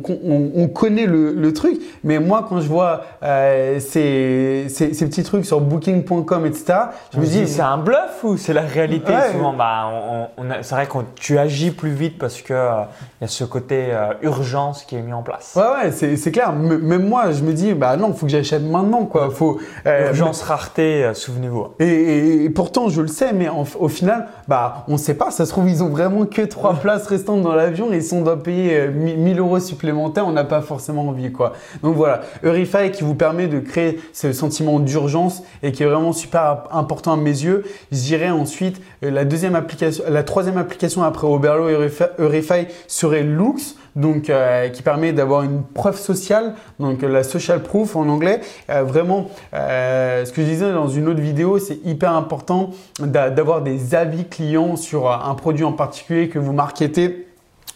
on, 0.56 0.68
connaît 0.68 1.06
le, 1.06 1.34
le, 1.34 1.54
truc. 1.54 1.80
Mais 2.04 2.20
moi, 2.20 2.46
quand 2.48 2.60
je 2.60 2.68
vois 2.68 3.04
ces, 3.22 4.68
ces, 4.70 4.94
ces, 4.94 5.06
petits 5.08 5.24
trucs 5.24 5.46
sur 5.46 5.62
Booking.com, 5.62 6.46
etc., 6.46 6.74
je 7.14 7.20
me 7.20 7.26
dis, 7.26 7.48
c'est 7.48 7.62
un 7.62 7.78
bluff 7.78 8.24
ou 8.24 8.37
c'est 8.38 8.54
la 8.54 8.62
réalité 8.62 9.14
Souvent, 9.32 9.54
bah, 9.54 9.90
on, 10.38 10.46
c'est 10.62 10.76
vrai 10.76 10.88
qu'on 10.88 11.06
tu 11.16 11.38
agis 11.38 11.72
plus 11.72 11.92
vite 11.92 12.18
parce 12.18 12.42
que 12.42 12.54
euh, 12.54 12.84
il 13.20 13.24
y 13.24 13.26
a 13.26 13.28
ce 13.28 13.44
côté 13.44 13.88
euh, 13.90 14.14
urgence 14.22 14.84
qui 14.84 14.96
est 14.96 15.02
mis 15.02 15.14
en 15.14 15.24
place. 15.24 15.54
Ouais, 15.56 15.90
ouais, 15.90 16.16
c'est 16.16 16.32
clair. 16.32 16.54
même 16.54 17.08
moi, 17.08 17.32
je 17.32 17.44
me 17.44 17.54
dis, 17.54 17.74
bah 17.74 17.98
non, 17.98 18.10
il 18.10 18.18
faut 18.18 18.26
que 18.26 18.32
j'achète 18.32 18.64
maintenant, 18.64 19.06
quoi. 19.06 19.30
Faut, 19.30 19.60
euh, 19.86 20.10
urgence, 20.10 20.42
rareté, 20.42 21.12
souvenez-vous. 21.14 21.68
Et, 21.80 22.50
pourtant, 22.56 22.90
je 22.90 23.02
le 23.02 23.08
sais, 23.08 23.34
mais 23.34 23.50
au 23.50 23.88
final, 23.88 24.28
bah, 24.48 24.86
on 24.88 24.94
ne 24.94 24.98
sait 24.98 25.16
pas. 25.16 25.32
Ça 25.32 25.46
se 25.46 25.52
trouve, 25.52 25.70
ils 25.70 25.84
ont 25.84 25.90
vraiment 25.90 26.26
que 26.26 26.42
trois 26.42 26.76
places 26.76 27.08
restantes 27.08 27.42
dans 27.42 27.56
l'avion 27.56 27.92
et 27.92 28.02
si 28.02 28.14
on 28.14 28.22
doit 28.22 28.42
payer 28.42 28.88
1000 28.88 29.40
euros 29.40 29.60
supplémentaires, 29.60 30.28
on 30.28 30.32
n'a 30.32 30.44
pas 30.44 30.62
forcément 30.62 31.08
envie, 31.08 31.32
quoi. 31.32 31.54
Donc 31.84 31.96
voilà, 31.96 32.22
Eurify 32.44 32.92
qui 32.92 33.04
vous 33.04 33.16
permet 33.16 33.48
de 33.48 33.60
créer 33.60 34.00
ce 34.14 34.32
sentiment 34.34 34.80
d'urgence 34.80 35.44
et 35.64 35.72
qui 35.72 35.84
est 35.84 35.86
vraiment 35.86 36.14
super 36.14 36.64
important 36.72 37.14
à 37.14 37.18
mes 37.18 37.32
yeux. 37.32 37.64
Je 37.92 37.98
dirais 37.98 38.27
ensuite 38.30 38.82
la 39.02 39.26
deuxième 39.26 39.56
application, 39.56 40.04
la 40.08 40.24
troisième 40.24 40.58
application 40.58 41.04
après 41.04 41.28
Oberlo 41.28 41.70
et 41.70 41.90
Eurify 42.20 42.68
serait 42.88 43.24
Lux, 43.24 43.76
donc 43.96 44.30
euh, 44.30 44.70
qui 44.70 44.84
permet 44.84 45.12
d'avoir 45.12 45.44
une 45.44 45.64
preuve 45.64 45.98
sociale, 45.98 46.54
donc 46.80 47.02
la 47.02 47.24
social 47.24 47.62
proof 47.62 47.96
en 47.96 48.08
anglais. 48.08 48.42
Euh, 48.70 48.84
vraiment, 48.84 49.30
euh, 49.54 50.24
ce 50.24 50.32
que 50.32 50.42
je 50.42 50.48
disais 50.48 50.72
dans 50.72 50.88
une 50.88 51.08
autre 51.08 51.20
vidéo, 51.20 51.60
c'est 51.60 51.80
hyper 51.84 52.14
important 52.14 52.72
d'avoir 53.00 53.62
des 53.62 53.96
avis 53.96 54.26
clients 54.26 54.76
sur 54.76 55.12
un 55.12 55.34
produit 55.36 55.66
en 55.66 55.74
particulier 55.74 56.30
que 56.30 56.40
vous 56.40 56.54
marketez 56.54 57.28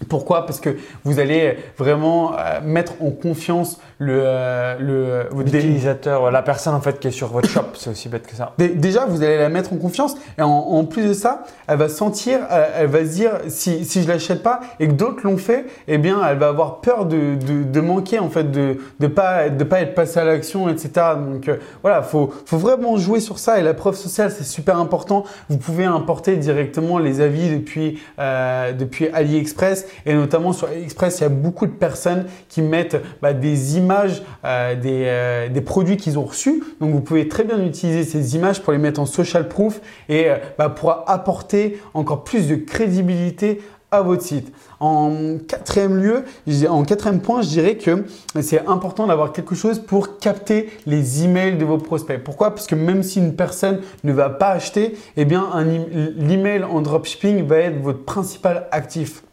pourquoi? 0.10 0.46
Parce 0.46 0.60
que 0.60 0.78
vous 1.04 1.20
allez 1.20 1.58
vraiment 1.78 2.34
euh, 2.34 2.60
mettre 2.64 2.94
en 3.02 3.12
confiance 3.12 3.80
le, 4.02 4.20
euh, 4.26 4.76
le 4.80 5.44
l'utilisateur, 5.44 6.32
la 6.32 6.42
personne 6.42 6.74
en 6.74 6.82
fait 6.82 7.00
qui 7.00 7.08
est 7.08 7.12
sur 7.12 7.28
votre 7.28 7.48
shop. 7.48 7.66
C'est 7.76 7.92
aussi 7.92 8.10
bête 8.10 8.26
que 8.26 8.36
ça. 8.36 8.54
Déjà, 8.58 9.06
vous 9.06 9.22
allez 9.22 9.38
la 9.38 9.50
mettre 9.50 9.74
en 9.74 9.78
confiance 9.78 10.16
et 10.40 10.42
en, 10.42 10.84
plus 10.86 11.08
de 11.08 11.14
ça, 11.14 11.44
elle 11.68 11.78
va 11.78 11.88
sentir, 11.88 12.40
euh, 12.52 12.66
elle, 12.76 12.88
va 12.88 13.06
se 13.06 13.12
dire 13.12 13.34
si, 13.48 13.86
si 13.86 14.02
je 14.02 14.08
l'achète 14.08 14.42
pas 14.42 14.62
et 14.80 14.88
que 14.88 14.94
d'autres 14.94 15.22
l'ont 15.24 15.38
fait, 15.38 15.68
eh 15.88 16.00
bien, 16.00 16.20
elle 16.28 16.40
va 16.40 16.48
avoir 16.48 16.82
peur 16.82 17.06
de, 17.06 17.36
de, 17.36 17.62
de 17.62 17.80
manquer 17.80 18.18
en 18.18 18.30
fait, 18.30 18.50
de 18.50 18.78
de 19.00 19.08
pas 19.08 19.50
de 19.50 19.64
pas 19.64 19.82
être 19.82 19.94
passé 19.94 20.20
à 20.20 20.24
l'action, 20.24 20.68
etc. 20.68 20.92
Donc 21.16 21.52
voilà, 21.84 22.02
faut 22.02 22.34
faut 22.48 22.58
vraiment 22.58 22.98
jouer 22.98 23.20
sur 23.20 23.38
ça 23.38 23.60
et 23.60 23.62
la 23.62 23.76
preuve 23.76 23.96
sociale 23.96 24.32
c'est 24.32 24.44
super 24.44 24.80
important. 24.80 25.26
Vous 25.48 25.58
pouvez 25.58 25.86
importer 25.86 26.38
directement 26.38 26.98
les 26.98 27.22
avis 27.22 27.52
depuis 27.52 28.02
depuis 28.18 29.10
AliExpress 29.10 29.86
et 30.08 30.16
notamment 30.16 30.54
sur 30.54 30.70
Express, 30.70 31.20
il 31.20 31.24
y 31.24 31.26
a 31.26 31.30
beaucoup 31.30 31.68
de 31.68 31.72
personnes 31.72 32.26
qui 32.50 32.64
mettent 32.64 32.98
bah, 33.22 33.34
des 33.34 33.78
images 33.78 33.91
euh, 34.44 34.76
des, 34.76 35.04
euh, 35.06 35.50
des, 35.50 35.62
produits 35.62 35.98
qu'ils 35.98 36.18
ont 36.18 36.24
reçus. 36.24 36.64
Donc 36.80 36.92
vous 36.92 37.02
pouvez 37.02 37.28
très 37.28 37.44
bien 37.44 37.64
utiliser 37.64 38.04
ces 38.04 38.36
images 38.36 38.62
pour 38.62 38.74
les 38.74 38.80
mettre 38.80 39.00
en 39.00 39.06
social 39.06 39.48
proof 39.48 39.82
et 40.10 40.30
euh, 40.30 40.38
bah, 40.58 40.70
pour 40.70 41.04
apporter 41.08 41.80
encore 41.94 42.24
plus 42.24 42.48
de 42.48 42.56
crédibilité 42.56 43.62
à 43.92 44.02
votre 44.02 44.24
site. 44.24 44.54
En 44.80 45.38
quatrième 45.48 46.02
lieu, 46.02 46.24
en 46.70 46.84
quatrième 46.84 47.20
point, 47.20 47.42
je 47.42 47.50
dirais 47.50 47.76
que 47.76 48.06
c'est 48.42 48.66
important 48.66 49.06
d'avoir 49.06 49.34
quelque 49.34 49.54
chose 49.54 49.80
pour 49.80 50.18
capter 50.18 50.70
les 50.86 51.24
emails 51.24 51.58
de 51.58 51.66
vos 51.66 51.78
prospects. 51.78 52.24
Pourquoi? 52.24 52.52
Parce 52.52 52.68
que 52.68 52.76
même 52.76 53.04
si 53.04 53.20
une 53.20 53.36
personne 53.36 53.82
ne 54.04 54.14
va 54.14 54.30
pas 54.30 54.50
acheter, 54.50 54.98
eh 55.18 55.26
bien 55.26 55.50
l'email 56.18 56.64
en 56.64 56.82
dropshipping 56.82 57.46
va 57.46 57.58
être 57.58 57.82
votre 57.82 58.06
principal 58.06 58.68
actif. 58.72 59.24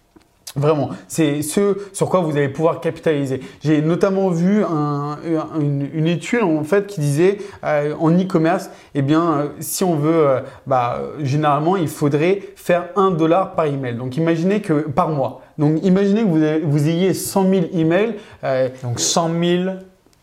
Vraiment, 0.57 0.91
c'est 1.09 1.43
ce 1.43 1.77
sur 1.93 2.09
quoi 2.09 2.21
vous 2.21 2.37
allez 2.37 2.49
pouvoir 2.49 2.81
capitaliser. 2.81 3.41
J'ai 3.63 3.83
notamment 3.83 4.31
vu 4.31 4.65
une, 4.65 6.07
étude 6.07 6.43
en 6.43 6.65
fait 6.65 6.87
qui 6.87 7.01
disait 7.01 7.39
euh, 7.65 7.95
en 8.01 8.11
e-commerce, 8.11 8.71
eh 8.95 9.03
bien, 9.03 9.23
euh, 9.23 9.49
si 9.61 9.85
on 9.85 9.97
veut, 9.97 10.29
euh, 10.29 10.41
bah, 10.67 11.01
généralement, 11.21 11.77
il 11.77 11.89
faudrait 11.89 12.43
faire 12.57 12.89
un 12.97 13.11
dollar 13.11 13.55
par 13.55 13.67
email. 13.67 13.95
Donc, 13.95 14.17
imaginez 14.17 14.61
que 14.61 14.73
par 14.73 15.11
mois. 15.11 15.43
Donc, 15.59 15.81
imaginez 15.83 16.23
que 16.23 16.29
vous, 16.65 16.71
vous 16.71 16.89
ayez 16.89 17.15
100 17.15 17.51
000 17.51 17.65
emails. 17.75 18.15
Donc, 18.83 19.01
100 19.01 19.31
000 19.41 19.65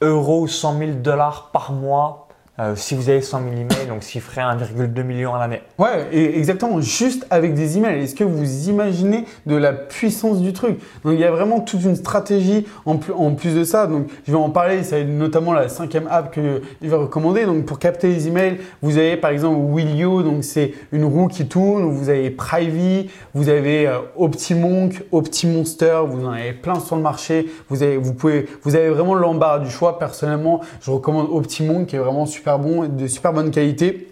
euros, 0.02 0.48
100 0.48 0.78
000 0.80 0.92
dollars 1.04 1.50
par 1.52 1.72
mois 1.72 2.25
euh, 2.58 2.74
si 2.76 2.96
vous 2.96 3.10
avez 3.10 3.22
100 3.22 3.40
000 3.40 3.52
emails, 3.54 3.88
donc 3.90 4.00
qui 4.00 4.22
ferait 4.22 4.42
1,2 4.42 5.04
million 5.04 5.36
à 5.36 5.40
l'année. 5.40 5.62
Ouais, 5.78 6.08
exactement, 6.14 6.80
juste 6.80 7.28
avec 7.30 7.54
des 7.54 7.78
emails. 7.78 8.02
Est-ce 8.02 8.16
que 8.16 8.24
vous 8.24 8.70
imaginez 8.70 9.26
de 9.46 9.58
la 9.58 9.74
puissance 9.74 10.40
du 10.40 10.54
truc? 10.54 10.80
Donc 11.04 11.14
il 11.16 11.20
y 11.20 11.26
a 11.26 11.32
vraiment 11.32 11.60
toute 11.60 11.84
une 11.84 11.98
stratégie 11.98 12.66
en 12.86 12.96
plus, 12.96 13.12
en 13.12 13.32
plus 13.36 13.56
de 13.56 13.66
ça. 13.66 13.88
Donc 13.88 14.08
je 14.26 14.32
vais 14.32 14.38
en 14.38 14.52
parler, 14.52 14.84
c'est 14.84 15.04
notamment 15.04 15.52
la 15.52 15.68
cinquième 15.68 16.08
app 16.10 16.34
que 16.34 16.62
je 16.82 16.88
vais 16.88 16.96
recommander. 16.96 17.46
Donc 17.46 17.66
pour 17.66 17.78
capter 17.78 18.08
les 18.08 18.30
emails, 18.30 18.60
vous 18.82 18.98
avez 18.98 19.18
par 19.18 19.32
exemple 19.32 19.60
Willio, 19.76 20.24
donc 20.24 20.46
c'est 20.46 20.74
une 20.94 21.04
roue 21.04 21.28
qui 21.28 21.48
tourne. 21.48 21.92
Vous 21.92 22.08
avez 22.08 22.30
Privy, 22.30 23.10
vous 23.34 23.50
avez 23.50 23.88
euh, 23.88 23.98
OptiMonk, 24.16 25.04
OptiMonster, 25.12 26.04
vous 26.08 26.26
en 26.26 26.32
avez 26.32 26.54
plein 26.54 26.80
sur 26.80 26.96
le 26.96 27.02
marché. 27.02 27.50
Vous 27.68 27.84
avez, 27.84 27.98
vous 27.98 28.14
pouvez, 28.14 28.48
vous 28.64 28.78
avez 28.78 28.92
vraiment 28.92 29.14
l'embarras 29.14 29.60
du 29.60 29.70
choix. 29.70 30.00
Personnellement, 30.00 30.62
je 30.82 30.90
recommande 30.90 31.28
OptiMonk 31.30 31.88
qui 31.88 31.98
est 31.98 32.00
vraiment 32.00 32.26
super 32.26 32.45
bon, 32.46 32.88
de 32.88 33.08
super 33.08 33.34
bonne 33.34 33.52
qualité. 33.52 34.10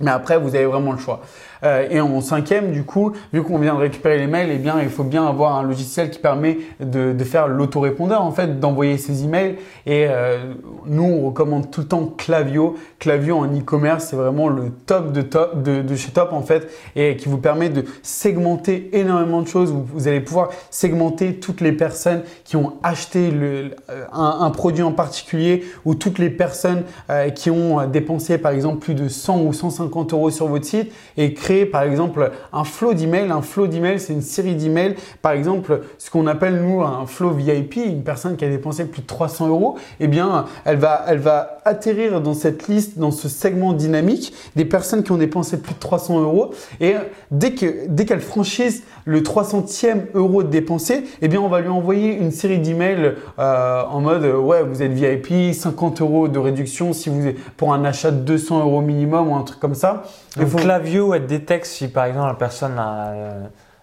Mais 0.00 0.10
après, 0.10 0.38
vous 0.38 0.54
avez 0.54 0.66
vraiment 0.66 0.92
le 0.92 0.98
choix. 0.98 1.20
Euh, 1.62 1.86
et 1.90 2.00
en 2.00 2.20
cinquième, 2.20 2.72
du 2.72 2.84
coup, 2.84 3.12
vu 3.32 3.42
qu'on 3.42 3.58
vient 3.58 3.74
de 3.74 3.80
récupérer 3.80 4.18
les 4.18 4.26
mails, 4.26 4.50
eh 4.52 4.58
bien, 4.58 4.76
il 4.82 4.88
faut 4.88 5.04
bien 5.04 5.26
avoir 5.26 5.56
un 5.56 5.62
logiciel 5.62 6.10
qui 6.10 6.18
permet 6.18 6.58
de, 6.80 7.12
de 7.12 7.24
faire 7.24 7.48
l'autorépondeur, 7.48 8.22
en 8.22 8.32
fait, 8.32 8.60
d'envoyer 8.60 8.98
ses 8.98 9.24
emails. 9.24 9.56
Et 9.86 10.06
euh, 10.08 10.52
nous, 10.86 11.04
on 11.04 11.26
recommande 11.26 11.70
tout 11.70 11.82
le 11.82 11.86
temps 11.86 12.06
Clavio. 12.16 12.76
Clavio 12.98 13.36
en 13.36 13.46
e-commerce, 13.46 14.06
c'est 14.10 14.16
vraiment 14.16 14.48
le 14.48 14.70
top 14.70 15.12
de, 15.12 15.22
top 15.22 15.62
de, 15.62 15.94
chez 15.94 16.10
Top, 16.10 16.32
en 16.32 16.42
fait, 16.42 16.68
et 16.96 17.16
qui 17.16 17.28
vous 17.28 17.38
permet 17.38 17.68
de 17.68 17.84
segmenter 18.02 18.90
énormément 18.92 19.42
de 19.42 19.48
choses. 19.48 19.72
Vous, 19.72 20.08
allez 20.08 20.20
pouvoir 20.20 20.50
segmenter 20.70 21.34
toutes 21.34 21.60
les 21.60 21.72
personnes 21.72 22.22
qui 22.44 22.56
ont 22.56 22.74
acheté 22.82 23.30
le, 23.30 23.70
un, 24.12 24.50
produit 24.50 24.82
en 24.82 24.92
particulier 24.92 25.64
ou 25.84 25.94
toutes 25.94 26.18
les 26.18 26.30
personnes 26.30 26.82
euh, 27.10 27.30
qui 27.30 27.50
ont 27.50 27.86
dépensé, 27.86 28.38
par 28.38 28.52
exemple, 28.52 28.78
plus 28.78 28.94
de 28.94 29.08
100 29.08 29.42
ou 29.42 29.52
150 29.52 30.12
euros 30.12 30.30
sur 30.30 30.48
votre 30.48 30.64
site 30.64 30.92
et 31.16 31.34
par 31.70 31.82
exemple 31.82 32.30
un 32.52 32.64
flow 32.64 32.94
d'email. 32.94 33.30
Un 33.30 33.42
flow 33.42 33.66
d'email, 33.66 34.00
c'est 34.00 34.12
une 34.12 34.22
série 34.22 34.54
d'emails. 34.54 34.96
Par 35.22 35.32
exemple, 35.32 35.82
ce 35.98 36.10
qu'on 36.10 36.26
appelle 36.26 36.62
nous 36.62 36.82
un 36.82 37.06
flow 37.06 37.30
VIP, 37.30 37.76
une 37.76 38.02
personne 38.02 38.36
qui 38.36 38.44
a 38.44 38.48
dépensé 38.48 38.84
plus 38.86 39.02
de 39.02 39.06
300 39.06 39.48
euros, 39.48 39.76
eh 39.98 40.08
bien, 40.08 40.46
elle 40.64 40.78
va, 40.78 41.04
elle 41.08 41.18
va 41.18 41.58
atterrir 41.64 42.20
dans 42.20 42.34
cette 42.34 42.68
liste, 42.68 42.98
dans 42.98 43.10
ce 43.10 43.28
segment 43.28 43.72
dynamique 43.72 44.32
des 44.56 44.64
personnes 44.64 45.02
qui 45.02 45.12
ont 45.12 45.18
dépensé 45.18 45.60
plus 45.60 45.74
de 45.74 45.78
300 45.78 46.20
euros. 46.20 46.52
Et 46.80 46.94
dès 47.30 47.52
que, 47.52 47.86
dès 47.88 48.04
qu'elle 48.04 48.20
franchisse 48.20 48.82
le 49.04 49.20
300e 49.20 50.06
euro 50.14 50.42
dépensé, 50.42 51.04
eh 51.20 51.28
bien, 51.28 51.40
on 51.40 51.48
va 51.48 51.60
lui 51.60 51.68
envoyer 51.68 52.14
une 52.14 52.30
série 52.30 52.58
d'emails 52.58 53.14
euh, 53.38 53.82
en 53.90 54.00
mode, 54.00 54.24
ouais, 54.24 54.62
vous 54.62 54.82
êtes 54.82 54.92
VIP, 54.92 55.54
50 55.54 56.00
euros 56.00 56.28
de 56.28 56.38
réduction 56.38 56.92
si 56.92 57.08
vous 57.08 57.20
pour 57.56 57.72
un 57.72 57.84
achat 57.84 58.10
de 58.10 58.20
200 58.20 58.60
euros 58.60 58.80
minimum 58.80 59.30
ou 59.30 59.34
un 59.34 59.42
truc 59.42 59.60
comme 59.60 59.74
ça. 59.74 60.04
Donc, 60.36 60.48
Clavio, 60.56 61.12
détecte 61.40 61.66
si 61.66 61.88
par 61.88 62.04
exemple 62.04 62.28
la 62.28 62.34
personne 62.34 62.78
a, 62.78 63.12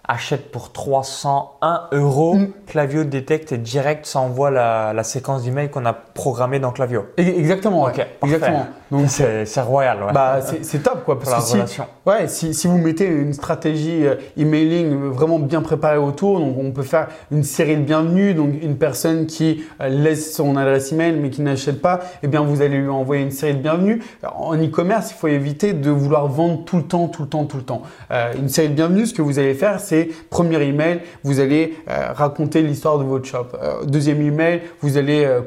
achète 0.07 0.51
pour 0.51 0.71
301 0.71 1.81
euros, 1.91 2.35
Mm. 2.35 2.47
Clavio 2.67 3.03
détecte 3.03 3.51
et 3.51 3.57
direct 3.57 4.05
ça 4.05 4.19
envoie 4.19 4.51
la, 4.51 4.93
la 4.93 5.03
séquence 5.03 5.43
d'email 5.43 5.69
qu'on 5.69 5.85
a 5.85 5.93
programmée 5.93 6.59
dans 6.59 6.71
Clavio. 6.71 7.01
E- 7.19 7.21
Exactement, 7.21 7.83
ouais. 7.83 7.91
Ok, 7.91 7.97
parfait. 8.19 8.35
Exactement. 8.35 8.67
Donc, 8.91 9.05
C'est 9.09 9.45
c'est 9.45 9.61
royal, 9.61 10.01
ouais. 10.03 10.13
bah, 10.13 10.39
c'est 10.61 10.81
top, 10.81 11.03
quoi. 11.03 11.19
pour 11.19 11.29
Parce 11.29 11.53
la 11.53 11.63
que 11.63 11.69
si. 11.69 11.81
Ouais, 12.05 12.27
si, 12.27 12.53
si 12.53 12.67
vous 12.67 12.77
mettez 12.77 13.05
une 13.05 13.33
stratégie 13.33 14.05
euh, 14.05 14.15
emailing 14.37 14.93
euh, 14.93 15.09
vraiment 15.09 15.39
bien 15.39 15.61
préparée 15.61 15.97
autour, 15.97 16.39
donc 16.39 16.55
on 16.57 16.71
peut 16.71 16.83
faire 16.83 17.07
une 17.31 17.43
série 17.43 17.75
de 17.75 17.81
bienvenus, 17.81 18.33
donc 18.35 18.51
une 18.61 18.77
personne 18.77 19.25
qui 19.27 19.65
euh, 19.81 19.89
laisse 19.89 20.33
son 20.33 20.55
adresse 20.55 20.91
email 20.93 21.13
mais 21.19 21.29
qui 21.29 21.41
n'achète 21.41 21.81
pas, 21.81 21.99
eh 22.23 22.27
bien 22.27 22.41
vous 22.41 22.61
allez 22.61 22.77
lui 22.77 22.89
envoyer 22.89 23.23
une 23.23 23.31
série 23.31 23.55
de 23.55 23.61
bienvenus. 23.61 24.01
Alors, 24.23 24.41
En 24.47 24.55
e-commerce, 24.55 25.11
il 25.11 25.15
faut 25.15 25.27
éviter 25.27 25.73
de 25.73 25.89
vouloir 25.91 26.27
vendre 26.27 26.63
tout 26.63 26.77
le 26.77 26.83
temps, 26.83 27.07
tout 27.09 27.23
le 27.23 27.27
temps, 27.29 27.43
tout 27.45 27.57
le 27.57 27.63
temps. 27.63 27.81
Euh, 28.11 28.33
une 28.37 28.47
série 28.49 28.69
de 28.69 28.73
bienvenus, 28.75 29.09
ce 29.09 29.13
que 29.13 29.21
vous 29.21 29.37
allez 29.39 29.53
faire, 29.53 29.79
c'est 29.81 29.96
premier 30.29 30.61
email, 30.61 31.01
vous 31.23 31.39
allez 31.39 31.75
euh, 31.89 32.13
raconter 32.13 32.61
l'histoire 32.61 32.99
de 32.99 33.03
votre 33.03 33.25
shop. 33.25 33.47
Euh, 33.61 33.83
deuxième 33.85 34.21
email, 34.21 34.61
vous 34.81 34.97
allez 34.97 35.25
euh, 35.25 35.41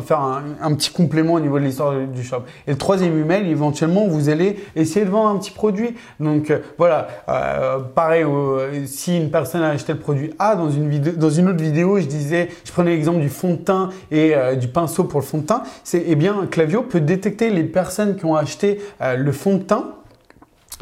faire 0.00 0.20
un, 0.20 0.74
petit 0.74 0.90
complément 0.90 1.34
au 1.34 1.40
niveau 1.40 1.58
de 1.58 1.64
l'histoire 1.64 1.94
du 1.94 2.22
shop. 2.22 2.42
Et 2.66 2.72
le 2.72 2.78
troisième 2.78 3.18
email, 3.18 3.50
éventuellement, 3.50 4.06
vous 4.06 4.28
allez 4.28 4.56
essayer 4.76 5.04
de 5.04 5.10
vendre 5.10 5.30
un 5.30 5.38
petit 5.38 5.50
produit. 5.50 5.94
Donc 6.20 6.52
voilà, 6.78 7.08
pareil, 7.94 8.24
si 8.86 9.16
une 9.16 9.30
personne 9.30 9.62
a 9.62 9.70
acheté 9.70 9.92
le 9.92 9.98
produit 9.98 10.32
A 10.38 10.56
dans 10.56 10.70
une 10.70 10.88
vidéo, 10.88 11.12
dans 11.16 11.30
une 11.30 11.48
autre 11.48 11.62
vidéo, 11.62 12.00
je 12.00 12.06
disais, 12.06 12.48
je 12.64 12.72
prenais 12.72 12.90
l'exemple 12.90 13.20
du 13.20 13.28
fond 13.28 13.52
de 13.52 13.58
teint 13.58 13.90
et 14.10 14.34
du 14.60 14.68
pinceau 14.68 15.04
pour 15.04 15.20
le 15.20 15.26
fond 15.26 15.38
de 15.38 15.44
teint. 15.44 15.62
C'est 15.84 16.04
eh 16.06 16.16
bien 16.16 16.46
Clavio 16.50 16.82
peut 16.82 17.00
détecter 17.00 17.50
les 17.50 17.64
personnes 17.64 18.16
qui 18.16 18.24
ont 18.24 18.36
acheté 18.36 18.80
le 19.00 19.32
fond 19.32 19.56
de 19.56 19.62
teint 19.62 19.94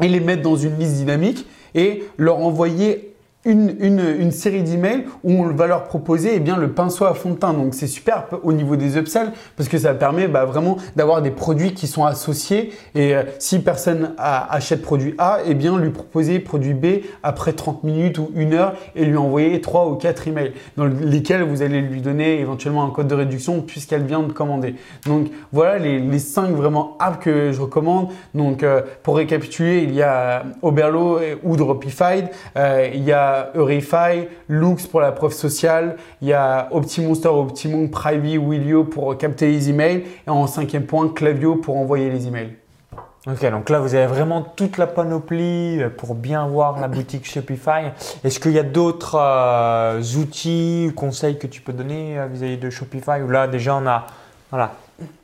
et 0.01 0.07
les 0.07 0.19
mettre 0.19 0.41
dans 0.41 0.55
une 0.55 0.77
liste 0.77 0.95
dynamique 0.95 1.45
et 1.75 2.03
leur 2.17 2.39
envoyer 2.39 3.12
une, 3.45 3.75
une, 3.79 3.99
une 4.19 4.31
série 4.31 4.63
d'emails 4.63 5.05
où 5.23 5.31
on 5.31 5.47
va 5.53 5.67
leur 5.67 5.83
proposer 5.83 6.31
eh 6.35 6.39
bien, 6.39 6.57
le 6.57 6.71
pinceau 6.71 7.05
à 7.05 7.13
fond 7.13 7.31
de 7.31 7.35
teint. 7.35 7.53
Donc 7.53 7.73
c'est 7.73 7.87
super 7.87 8.25
au 8.43 8.53
niveau 8.53 8.75
des 8.75 8.97
upsells 8.97 9.31
parce 9.57 9.67
que 9.69 9.77
ça 9.77 9.93
permet 9.93 10.27
bah, 10.27 10.45
vraiment 10.45 10.77
d'avoir 10.95 11.21
des 11.21 11.31
produits 11.31 11.73
qui 11.73 11.87
sont 11.87 12.05
associés 12.05 12.73
et 12.95 13.15
euh, 13.15 13.23
si 13.39 13.59
personne 13.59 14.13
achète 14.17 14.81
produit 14.81 15.13
A, 15.17 15.39
eh 15.45 15.53
bien 15.55 15.77
lui 15.77 15.89
proposer 15.89 16.39
produit 16.39 16.73
B 16.73 17.03
après 17.21 17.53
30 17.53 17.83
minutes 17.83 18.17
ou 18.17 18.31
une 18.35 18.53
heure 18.53 18.75
et 18.95 19.05
lui 19.05 19.17
envoyer 19.17 19.59
trois 19.61 19.87
ou 19.89 19.95
quatre 19.95 20.27
emails 20.27 20.53
dans 20.77 20.85
lesquels 20.85 21.43
vous 21.43 21.61
allez 21.61 21.81
lui 21.81 22.01
donner 22.01 22.39
éventuellement 22.39 22.85
un 22.85 22.91
code 22.91 23.07
de 23.07 23.15
réduction 23.15 23.61
puisqu'elle 23.61 24.05
vient 24.05 24.23
de 24.23 24.31
commander. 24.31 24.75
Donc 25.05 25.27
voilà 25.51 25.77
les, 25.79 25.99
les 25.99 26.19
cinq 26.19 26.51
vraiment 26.51 26.95
apps 26.99 27.23
que 27.23 27.51
je 27.51 27.61
recommande. 27.61 28.07
Donc 28.33 28.63
euh, 28.63 28.81
pour 29.03 29.17
récapituler, 29.17 29.83
il 29.83 29.93
y 29.93 30.01
a 30.01 30.43
Oberlo 30.61 31.19
ou 31.43 31.57
Dropified, 31.57 32.29
euh, 32.57 32.89
il 32.93 33.03
y 33.03 33.11
a 33.11 33.32
Eurify, 33.55 34.27
Looks 34.49 34.87
pour 34.87 35.01
la 35.01 35.11
preuve 35.11 35.33
sociale, 35.33 35.97
il 36.21 36.29
y 36.29 36.33
a 36.33 36.67
OptiMonster, 36.71 37.29
Optimum, 37.29 37.89
Privy, 37.89 38.37
Willio 38.37 38.83
pour 38.83 39.17
capter 39.17 39.47
les 39.47 39.69
emails 39.69 40.03
et 40.25 40.29
en 40.29 40.47
cinquième 40.47 40.85
point 40.85 41.09
Clavio 41.09 41.55
pour 41.55 41.77
envoyer 41.77 42.09
les 42.09 42.27
emails. 42.27 42.55
Ok, 43.25 43.49
donc 43.49 43.69
là 43.69 43.79
vous 43.79 43.95
avez 43.95 44.05
vraiment 44.05 44.41
toute 44.41 44.77
la 44.77 44.85
panoplie 44.85 45.81
euh, 45.81 45.89
pour 45.89 46.13
bien 46.13 46.45
voir 46.45 46.81
la 46.81 46.89
boutique 46.89 47.25
Shopify. 47.25 47.91
Est-ce 48.21 48.37
qu'il 48.37 48.51
y 48.51 48.59
a 48.59 48.63
d'autres 48.63 49.17
euh, 49.17 50.01
outils 50.17 50.87
ou 50.89 50.93
conseils 50.93 51.39
que 51.39 51.47
tu 51.47 51.61
peux 51.61 51.71
donner 51.71 52.19
euh, 52.19 52.25
vis-à-vis 52.25 52.57
de 52.57 52.69
Shopify 52.69 53.21
Ou 53.21 53.29
là 53.29 53.47
déjà 53.47 53.75
on 53.77 53.87
a 53.87 54.07
voilà, 54.51 54.73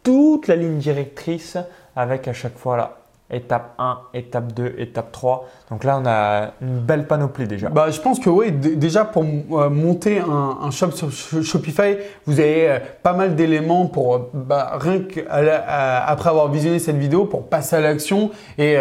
toute 0.02 0.48
la 0.48 0.56
ligne 0.56 0.78
directrice 0.78 1.58
avec 1.94 2.30
à 2.30 2.34
chaque 2.34 2.58
fois 2.58 2.78
là, 2.78 3.00
étape 3.30 3.74
1, 3.78 4.00
étape 4.14 4.54
2, 4.54 4.76
étape 4.78 5.12
3. 5.12 5.50
Donc 5.72 5.84
là 5.84 6.00
on 6.02 6.06
a 6.08 6.52
une 6.62 6.80
belle 6.80 7.06
panoplie 7.06 7.48
déjà. 7.48 7.70
Bah, 7.70 7.92
je 7.92 8.02
pense 8.02 8.20
que 8.20 8.30
oui, 8.30 8.52
déjà 8.52 9.06
pour 9.06 9.24
euh, 9.24 9.70
monter 9.70 10.20
un, 10.20 10.72
shop 10.72 10.92
sur 10.92 11.10
Sh- 11.10 11.44
Shopify, 11.44 11.98
vous 12.26 12.40
avez 12.40 12.70
euh, 12.70 12.80
pas 13.04 13.14
mal 13.14 13.36
d'éléments 13.36 13.86
pour 13.86 14.16
euh, 14.16 14.30
bah, 14.34 14.78
rien 14.80 15.02
qu'après 15.02 16.30
avoir 16.30 16.52
visionné 16.52 16.80
cette 16.80 16.98
vidéo 16.98 17.26
pour 17.26 17.48
passer 17.48 17.76
à 17.76 17.82
l'action 17.82 18.32
et 18.58 18.78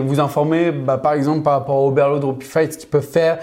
vous 0.00 0.18
informer 0.20 0.72
bah, 0.72 0.98
par 0.98 1.12
exemple 1.12 1.42
par 1.42 1.52
rapport 1.54 1.76
au 1.76 1.88
Oberlo 1.88 2.18
Dropify, 2.18 2.70
ce 2.70 2.78
qu'ils 2.78 2.88
peuvent 2.88 3.02
faire 3.02 3.38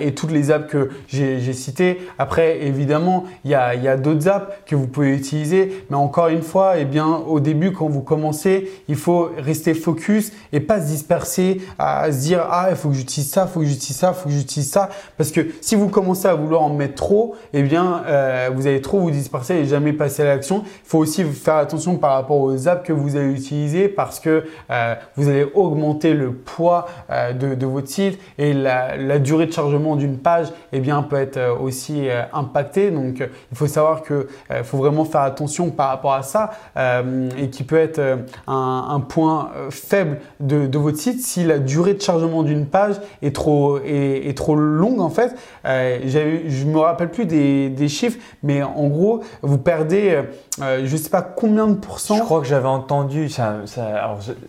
et 0.00 0.14
toutes 0.14 0.30
les 0.30 0.50
apps 0.50 0.70
que 0.70 0.90
j'ai 1.08 1.52
citées. 1.52 2.00
Après, 2.18 2.62
évidemment, 2.62 3.24
il 3.44 3.50
y 3.50 3.54
a, 3.54 3.74
il 3.74 3.82
y 3.82 3.88
a 3.88 3.96
d'autres 3.96 4.28
apps 4.28 4.52
que 4.66 4.76
vous 4.76 4.86
pouvez 4.86 5.14
utiliser, 5.14 5.84
mais 5.90 5.96
encore 5.96 6.28
une 6.28 6.42
fois, 6.42 6.74
eh 6.78 6.84
bien, 6.84 7.22
au 7.26 7.40
début, 7.40 7.72
quand 7.72 7.88
vous 7.88 8.02
commencez, 8.02 8.70
il 8.88 8.96
faut 8.96 9.30
rester 9.38 9.74
focus 9.74 10.32
et 10.52 10.60
pas 10.60 10.80
se 10.80 10.86
disperser 10.86 11.60
à 11.78 12.10
se 12.12 12.20
dire 12.20 12.33
ah 12.40 12.66
il 12.70 12.76
faut 12.76 12.88
que 12.88 12.94
j'utilise 12.94 13.30
ça, 13.30 13.46
il 13.48 13.52
faut 13.52 13.60
que 13.60 13.66
j'utilise 13.66 13.96
ça, 13.96 14.14
il 14.16 14.20
faut 14.20 14.28
que 14.28 14.34
j'utilise 14.34 14.70
ça, 14.70 14.88
parce 15.16 15.30
que 15.30 15.46
si 15.60 15.74
vous 15.74 15.88
commencez 15.88 16.26
à 16.26 16.34
vouloir 16.34 16.62
en 16.62 16.70
mettre 16.70 16.94
trop, 16.94 17.34
eh 17.52 17.62
bien, 17.62 18.02
euh, 18.06 18.50
vous 18.54 18.66
allez 18.66 18.80
trop 18.80 19.00
vous 19.00 19.10
disperser 19.10 19.54
et 19.54 19.64
jamais 19.64 19.92
passer 19.92 20.22
à 20.22 20.26
l'action. 20.26 20.64
Il 20.66 20.88
faut 20.88 20.98
aussi 20.98 21.24
faire 21.24 21.56
attention 21.56 21.96
par 21.96 22.12
rapport 22.12 22.38
aux 22.38 22.68
apps 22.68 22.86
que 22.86 22.92
vous 22.92 23.16
allez 23.16 23.32
utiliser 23.32 23.88
parce 23.88 24.20
que 24.20 24.44
euh, 24.70 24.94
vous 25.16 25.28
allez 25.28 25.46
augmenter 25.54 26.14
le 26.14 26.32
poids 26.32 26.86
euh, 27.10 27.32
de, 27.32 27.66
votre 27.66 27.88
site 27.88 28.18
et 28.38 28.52
la, 28.52 29.18
durée 29.18 29.46
de 29.46 29.52
chargement 29.52 29.96
d'une 29.96 30.18
page 30.18 30.48
eh 30.72 30.80
bien, 30.80 31.02
peut 31.02 31.16
être 31.16 31.60
aussi 31.60 32.08
impactée. 32.32 32.90
Donc, 32.90 33.16
il 33.18 33.56
faut 33.56 33.66
savoir 33.66 34.02
que 34.02 34.28
faut 34.64 34.78
vraiment 34.78 35.04
faire 35.04 35.22
attention 35.22 35.70
par 35.70 35.88
rapport 35.88 36.12
à 36.12 36.22
ça 36.22 36.50
et 36.76 37.48
qui 37.50 37.64
peut 37.64 37.78
être 37.78 38.00
un, 38.46 39.00
point 39.08 39.50
faible 39.70 40.18
de 40.40 40.78
votre 40.78 40.98
site 40.98 41.20
si 41.20 41.44
la 41.44 41.58
durée 41.58 41.94
de 41.94 42.02
chargement 42.02 42.23
d'une 42.42 42.66
page 42.66 42.96
est 43.22 43.34
trop, 43.34 43.78
est, 43.78 44.28
est 44.28 44.36
trop 44.36 44.54
longue 44.56 45.00
en 45.00 45.10
fait. 45.10 45.34
Euh, 45.64 45.98
j'avais- 46.06 46.48
je 46.48 46.64
me 46.66 46.78
rappelle 46.78 47.10
plus 47.10 47.26
des, 47.26 47.68
des 47.68 47.88
chiffres, 47.88 48.18
mais 48.42 48.62
en 48.62 48.86
gros, 48.88 49.20
vous 49.42 49.58
perdez, 49.58 50.22
euh, 50.62 50.82
je 50.84 50.96
sais 50.96 51.10
pas 51.10 51.22
combien 51.22 51.66
de 51.66 51.74
pourcents. 51.74 52.16
Je 52.16 52.22
crois 52.22 52.40
que 52.40 52.46
j'avais 52.46 52.68
entendu, 52.68 53.28
ça, 53.28 53.56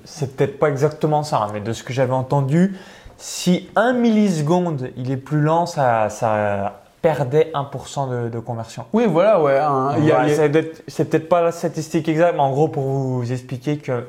c'est 0.04 0.36
peut-être 0.36 0.60
pas 0.60 0.70
exactement 0.70 1.24
ça, 1.24 1.38
hein, 1.44 1.48
mais 1.54 1.60
de 1.62 1.74
ce 1.74 1.84
que 1.84 1.94
j'avais 1.94 2.14
entendu, 2.14 2.76
si 3.18 3.70
un 3.76 3.94
milliseconde 3.94 4.90
il 4.98 5.12
est 5.12 5.18
plus 5.18 5.42
lent, 5.42 5.66
ça, 5.66 6.10
ça 6.10 6.82
perdait 7.02 7.52
1% 7.54 8.10
de, 8.10 8.30
de 8.30 8.40
conversion. 8.40 8.86
Oui, 8.92 9.06
voilà, 9.08 9.42
ouais. 9.42 9.58
a- 10.12 10.26
être- 10.58 10.82
C'est 10.88 11.10
peut-être 11.10 11.30
pas 11.30 11.42
la 11.42 11.52
statistique 11.52 12.10
exacte, 12.10 12.34
mais 12.36 12.42
en 12.42 12.50
gros 12.52 12.68
pour 12.68 12.84
vous 12.84 13.32
expliquer 13.32 13.78
que, 13.78 14.06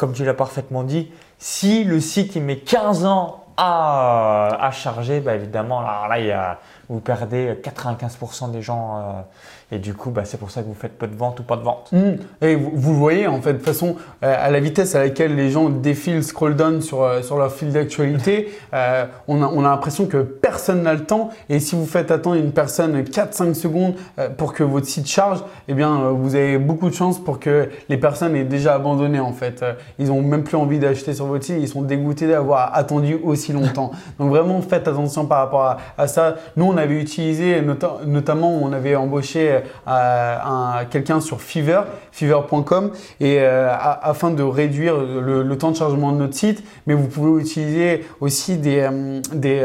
comme 0.00 0.14
tu 0.14 0.24
l'as 0.24 0.32
parfaitement 0.32 0.82
dit, 0.82 1.10
si 1.36 1.84
le 1.84 2.00
site 2.00 2.34
il 2.34 2.42
met 2.42 2.56
15 2.56 3.04
ans 3.04 3.44
à, 3.58 4.70
charger, 4.72 5.20
bah 5.20 5.34
évidemment 5.34 5.82
là 5.82 6.18
il 6.18 6.24
y 6.24 6.30
a, 6.30 6.58
vous 6.90 7.00
perdez 7.00 7.54
95% 7.62 8.50
des 8.50 8.62
gens 8.62 8.96
euh, 8.96 9.76
et 9.76 9.78
du 9.78 9.94
coup 9.94 10.10
bah, 10.10 10.24
c'est 10.24 10.38
pour 10.38 10.50
ça 10.50 10.62
que 10.62 10.66
vous 10.66 10.74
faites 10.74 10.98
peu 10.98 11.06
de 11.06 11.14
ventes 11.14 11.40
ou 11.40 11.42
pas 11.44 11.56
de 11.56 11.62
ventes. 11.62 11.90
Mm. 11.92 12.44
Et 12.44 12.56
vous, 12.56 12.94
voyez, 12.94 13.26
en 13.26 13.40
fait, 13.40 13.54
de 13.54 13.58
façon, 13.58 13.96
euh, 14.24 14.34
à 14.36 14.50
la 14.50 14.60
vitesse 14.60 14.94
à 14.94 15.00
laquelle 15.00 15.36
les 15.36 15.50
gens 15.50 15.68
défilent, 15.68 16.24
scroll 16.24 16.56
down 16.56 16.82
sur, 16.82 17.02
euh, 17.02 17.22
sur 17.22 17.38
leur 17.38 17.52
fil 17.52 17.72
d'actualité, 17.72 18.52
euh, 18.74 19.06
on 19.28 19.42
a, 19.42 19.46
on 19.46 19.64
a 19.64 19.70
l'impression 19.70 20.06
que 20.06 20.18
personne 20.18 20.82
n'a 20.82 20.94
le 20.94 21.04
temps. 21.04 21.30
Et 21.48 21.60
si 21.60 21.76
vous 21.76 21.86
faites 21.86 22.10
attendre 22.10 22.36
une 22.36 22.52
personne 22.52 23.02
4-5 23.02 23.54
secondes 23.54 23.94
euh, 24.18 24.28
pour 24.28 24.52
que 24.52 24.64
votre 24.64 24.86
site 24.86 25.06
charge, 25.06 25.42
eh 25.68 25.74
bien, 25.74 26.00
euh, 26.00 26.10
vous 26.10 26.34
avez 26.34 26.58
beaucoup 26.58 26.88
de 26.88 26.94
chances 26.94 27.22
pour 27.22 27.38
que 27.38 27.68
les 27.88 27.96
personnes 27.96 28.34
aient 28.36 28.44
déjà 28.44 28.74
abandonné, 28.74 29.20
en 29.20 29.32
fait. 29.32 29.62
Euh, 29.62 29.74
ils 29.98 30.08
n'ont 30.08 30.22
même 30.22 30.44
plus 30.44 30.56
envie 30.56 30.78
d'acheter 30.78 31.14
sur 31.14 31.26
votre 31.26 31.44
site. 31.44 31.56
Ils 31.60 31.68
sont 31.68 31.82
dégoûtés 31.82 32.26
d'avoir 32.26 32.76
attendu 32.76 33.18
aussi 33.22 33.52
longtemps. 33.52 33.92
Donc, 34.18 34.30
vraiment, 34.30 34.60
faites 34.60 34.88
attention 34.88 35.26
par 35.26 35.38
rapport 35.38 35.76
à, 35.96 36.06
ça. 36.06 36.36
Nous, 36.56 36.64
avait 36.80 37.00
utilisé, 37.00 37.60
nota- 37.62 37.98
notamment, 38.06 38.50
on 38.62 38.72
avait 38.72 38.96
embauché 38.96 39.60
euh, 39.88 40.36
un- 40.44 40.84
quelqu'un 40.90 41.20
sur 41.20 41.40
Fiverr, 41.40 41.84
fiverr.com, 42.12 42.90
et 43.20 43.38
euh, 43.40 43.68
a- 43.70 44.08
afin 44.08 44.30
de 44.30 44.42
réduire 44.42 44.96
le, 44.98 45.42
le 45.42 45.58
temps 45.58 45.70
de 45.70 45.76
chargement 45.76 46.12
de 46.12 46.18
notre 46.18 46.34
site, 46.34 46.62
mais 46.86 46.94
vous 46.94 47.06
pouvez 47.08 47.40
utiliser 47.42 48.04
aussi 48.20 48.56
des, 48.56 48.80
euh, 48.80 49.20
des 49.32 49.60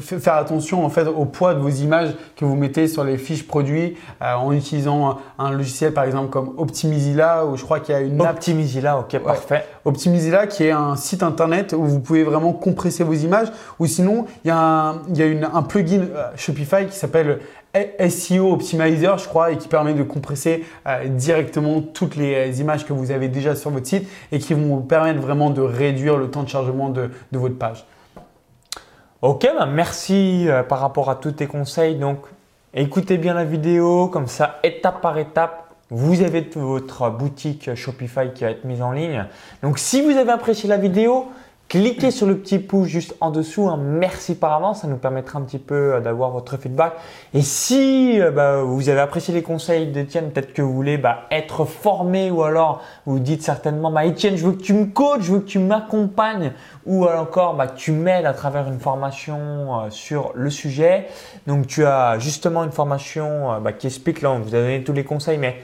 faire 0.00 0.34
attention 0.34 0.84
en 0.84 0.88
fait 0.90 1.06
au 1.06 1.24
poids 1.24 1.54
de 1.54 1.60
vos 1.60 1.68
images 1.68 2.10
que 2.36 2.44
vous 2.44 2.56
mettez 2.56 2.88
sur 2.88 3.04
les 3.04 3.16
fiches 3.18 3.46
produits 3.46 3.96
en 4.20 4.52
utilisant 4.52 5.18
un 5.38 5.50
logiciel 5.50 5.92
par 5.92 6.04
exemple 6.04 6.30
comme 6.30 6.54
Optimizilla 6.56 7.44
ou 7.46 7.56
je 7.56 7.64
crois 7.64 7.80
qu'il 7.80 7.94
y 7.94 7.98
a 7.98 8.00
une 8.00 8.20
app 8.20 8.36
Optimisez 8.36 8.80
là, 8.80 8.98
ok, 8.98 9.18
parfait. 9.20 9.64
Optimizilla 9.86 10.48
qui 10.48 10.64
est 10.64 10.72
un 10.72 10.96
site 10.96 11.22
internet 11.22 11.72
où 11.72 11.84
vous 11.84 12.00
pouvez 12.00 12.24
vraiment 12.24 12.52
compresser 12.52 13.04
vos 13.04 13.12
images 13.12 13.52
ou 13.78 13.86
sinon 13.86 14.26
il 14.44 14.48
y 14.48 14.50
a 14.50 14.94
un, 15.54 15.62
plugin 15.62 16.00
euh, 16.00 16.30
Shopify 16.34 16.86
qui 16.86 16.96
s'appelle 16.96 17.38
SEO 18.08 18.52
Optimizer 18.52 19.16
je 19.16 19.28
crois 19.28 19.52
et 19.52 19.58
qui 19.58 19.68
permet 19.68 19.94
de 19.94 20.02
compresser 20.02 20.64
euh, 20.88 21.06
directement 21.06 21.80
toutes 21.80 22.16
les 22.16 22.34
euh, 22.34 22.60
images 22.60 22.84
que 22.84 22.92
vous 22.92 23.12
avez 23.12 23.28
déjà 23.28 23.54
sur 23.54 23.70
votre 23.70 23.86
site 23.86 24.08
et 24.32 24.40
qui 24.40 24.54
vont 24.54 24.74
vous 24.74 24.80
permettre 24.80 25.20
vraiment 25.20 25.50
de 25.50 25.60
réduire 25.60 26.16
le 26.16 26.32
temps 26.32 26.42
de 26.42 26.48
chargement 26.48 26.88
de, 26.88 27.08
votre 27.30 27.56
page. 27.56 27.86
Ok, 29.22 29.48
bah 29.56 29.66
merci 29.66 30.48
par 30.68 30.80
rapport 30.80 31.10
à 31.10 31.14
tous 31.14 31.32
tes 31.32 31.46
conseils. 31.46 31.94
Donc, 31.94 32.18
écoutez 32.74 33.18
bien 33.18 33.34
la 33.34 33.44
vidéo, 33.44 34.08
comme 34.08 34.26
ça, 34.26 34.58
étape 34.62 35.00
par 35.00 35.16
étape, 35.18 35.65
vous 35.90 36.22
avez 36.22 36.48
votre 36.54 37.10
boutique 37.10 37.74
Shopify 37.74 38.32
qui 38.34 38.44
va 38.44 38.50
être 38.50 38.64
mise 38.64 38.82
en 38.82 38.92
ligne. 38.92 39.26
Donc, 39.62 39.78
si 39.78 40.02
vous 40.02 40.16
avez 40.16 40.32
apprécié 40.32 40.68
la 40.68 40.78
vidéo, 40.78 41.28
Cliquez 41.68 42.12
sur 42.12 42.28
le 42.28 42.38
petit 42.38 42.60
pouce 42.60 42.86
juste 42.86 43.16
en 43.20 43.32
dessous. 43.32 43.68
Un 43.68 43.76
merci 43.76 44.36
par 44.36 44.52
avance, 44.52 44.82
ça 44.82 44.86
nous 44.86 44.98
permettra 44.98 45.40
un 45.40 45.42
petit 45.42 45.58
peu 45.58 45.94
euh, 45.94 46.00
d'avoir 46.00 46.30
votre 46.30 46.56
feedback. 46.56 46.92
Et 47.34 47.42
si 47.42 48.20
euh, 48.20 48.30
bah, 48.30 48.62
vous 48.62 48.88
avez 48.88 49.00
apprécié 49.00 49.34
les 49.34 49.42
conseils 49.42 49.88
d'Etienne, 49.88 50.30
peut-être 50.30 50.52
que 50.52 50.62
vous 50.62 50.72
voulez 50.72 50.96
bah, 50.96 51.22
être 51.32 51.64
formé 51.64 52.30
ou 52.30 52.44
alors 52.44 52.82
vous 53.04 53.18
dites 53.18 53.42
certainement 53.42 53.90
bah, 53.90 54.06
Etienne, 54.06 54.36
je 54.36 54.46
veux 54.46 54.52
que 54.52 54.62
tu 54.62 54.74
me 54.74 54.86
coaches, 54.86 55.22
je 55.22 55.32
veux 55.32 55.40
que 55.40 55.46
tu 55.46 55.58
m'accompagnes 55.58 56.52
ou 56.84 57.04
encore 57.04 57.54
bah, 57.54 57.66
tu 57.66 57.90
m'aides 57.90 58.26
à 58.26 58.32
travers 58.32 58.68
une 58.68 58.78
formation 58.78 59.36
euh, 59.80 59.90
sur 59.90 60.30
le 60.36 60.50
sujet. 60.50 61.08
Donc 61.48 61.66
tu 61.66 61.84
as 61.84 62.20
justement 62.20 62.62
une 62.62 62.70
formation 62.70 63.60
qui 63.76 63.88
explique, 63.88 64.22
là 64.22 64.30
on 64.30 64.38
vous 64.38 64.54
a 64.54 64.58
donné 64.58 64.84
tous 64.84 64.92
les 64.92 65.04
conseils, 65.04 65.38
mais 65.38 65.56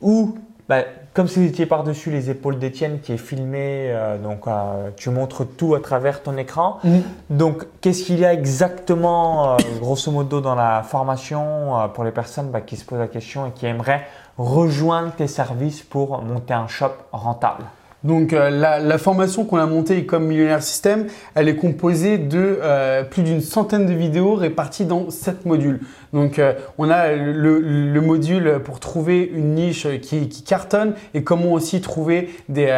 où 0.00 0.36
bah, 0.68 0.82
comme 1.14 1.28
si 1.28 1.38
vous 1.38 1.46
étiez 1.46 1.64
par-dessus 1.64 2.10
les 2.10 2.28
épaules 2.28 2.58
d'Étienne 2.58 3.00
qui 3.00 3.12
est 3.12 3.18
filmé, 3.18 3.90
euh, 3.90 4.18
donc 4.18 4.46
euh, 4.46 4.90
tu 4.96 5.08
montres 5.08 5.46
tout 5.56 5.74
à 5.74 5.80
travers 5.80 6.22
ton 6.22 6.36
écran. 6.36 6.78
Mhm. 6.84 7.02
Donc, 7.30 7.66
qu'est-ce 7.80 8.04
qu'il 8.04 8.18
y 8.18 8.24
a 8.26 8.34
exactement, 8.34 9.54
euh, 9.54 9.56
grosso 9.80 10.12
modo, 10.12 10.42
dans 10.42 10.54
la 10.54 10.82
formation 10.82 11.88
pour 11.94 12.04
les 12.04 12.10
personnes 12.10 12.50
bah, 12.50 12.60
qui 12.60 12.76
se 12.76 12.84
posent 12.84 12.98
la 12.98 13.08
question 13.08 13.46
et 13.46 13.50
qui 13.52 13.64
aimeraient 13.64 14.06
rejoindre 14.36 15.12
tes 15.12 15.26
services 15.26 15.82
pour 15.82 16.22
monter 16.22 16.52
un 16.52 16.68
shop 16.68 16.92
rentable? 17.12 17.64
Donc 18.04 18.32
euh, 18.32 18.48
la, 18.50 18.98
formation 18.98 19.44
qu'on 19.44 19.56
a 19.56 19.66
montée 19.66 20.06
comme 20.06 20.26
Millionnaire 20.26 20.62
System, 20.62 21.06
elle 21.34 21.48
est 21.48 21.56
composée 21.56 22.16
de 22.16 22.58
euh, 22.62 23.02
plus 23.02 23.22
d'une 23.22 23.40
centaine 23.40 23.86
de 23.86 23.92
vidéos 23.92 24.34
réparties 24.34 24.84
dans 24.84 25.10
sept 25.10 25.44
modules. 25.44 25.80
Donc 26.12 26.38
euh, 26.38 26.52
on 26.78 26.90
a 26.90 27.12
le, 27.12 28.00
module 28.00 28.60
pour 28.64 28.78
trouver 28.78 29.28
une 29.34 29.54
niche 29.54 29.86
qui, 30.00 30.28
cartonne 30.44 30.94
et 31.12 31.24
comment 31.24 31.52
aussi 31.52 31.80
trouver 31.80 32.30
des, 32.48 32.72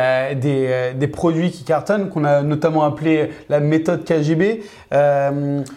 des, 0.94 1.06
produits 1.06 1.50
qui 1.50 1.62
cartonnent 1.62 2.08
qu'on 2.08 2.24
a 2.24 2.42
notamment 2.42 2.84
appelé 2.84 3.28
la 3.50 3.60
méthode 3.60 4.04
KGB. 4.04 4.62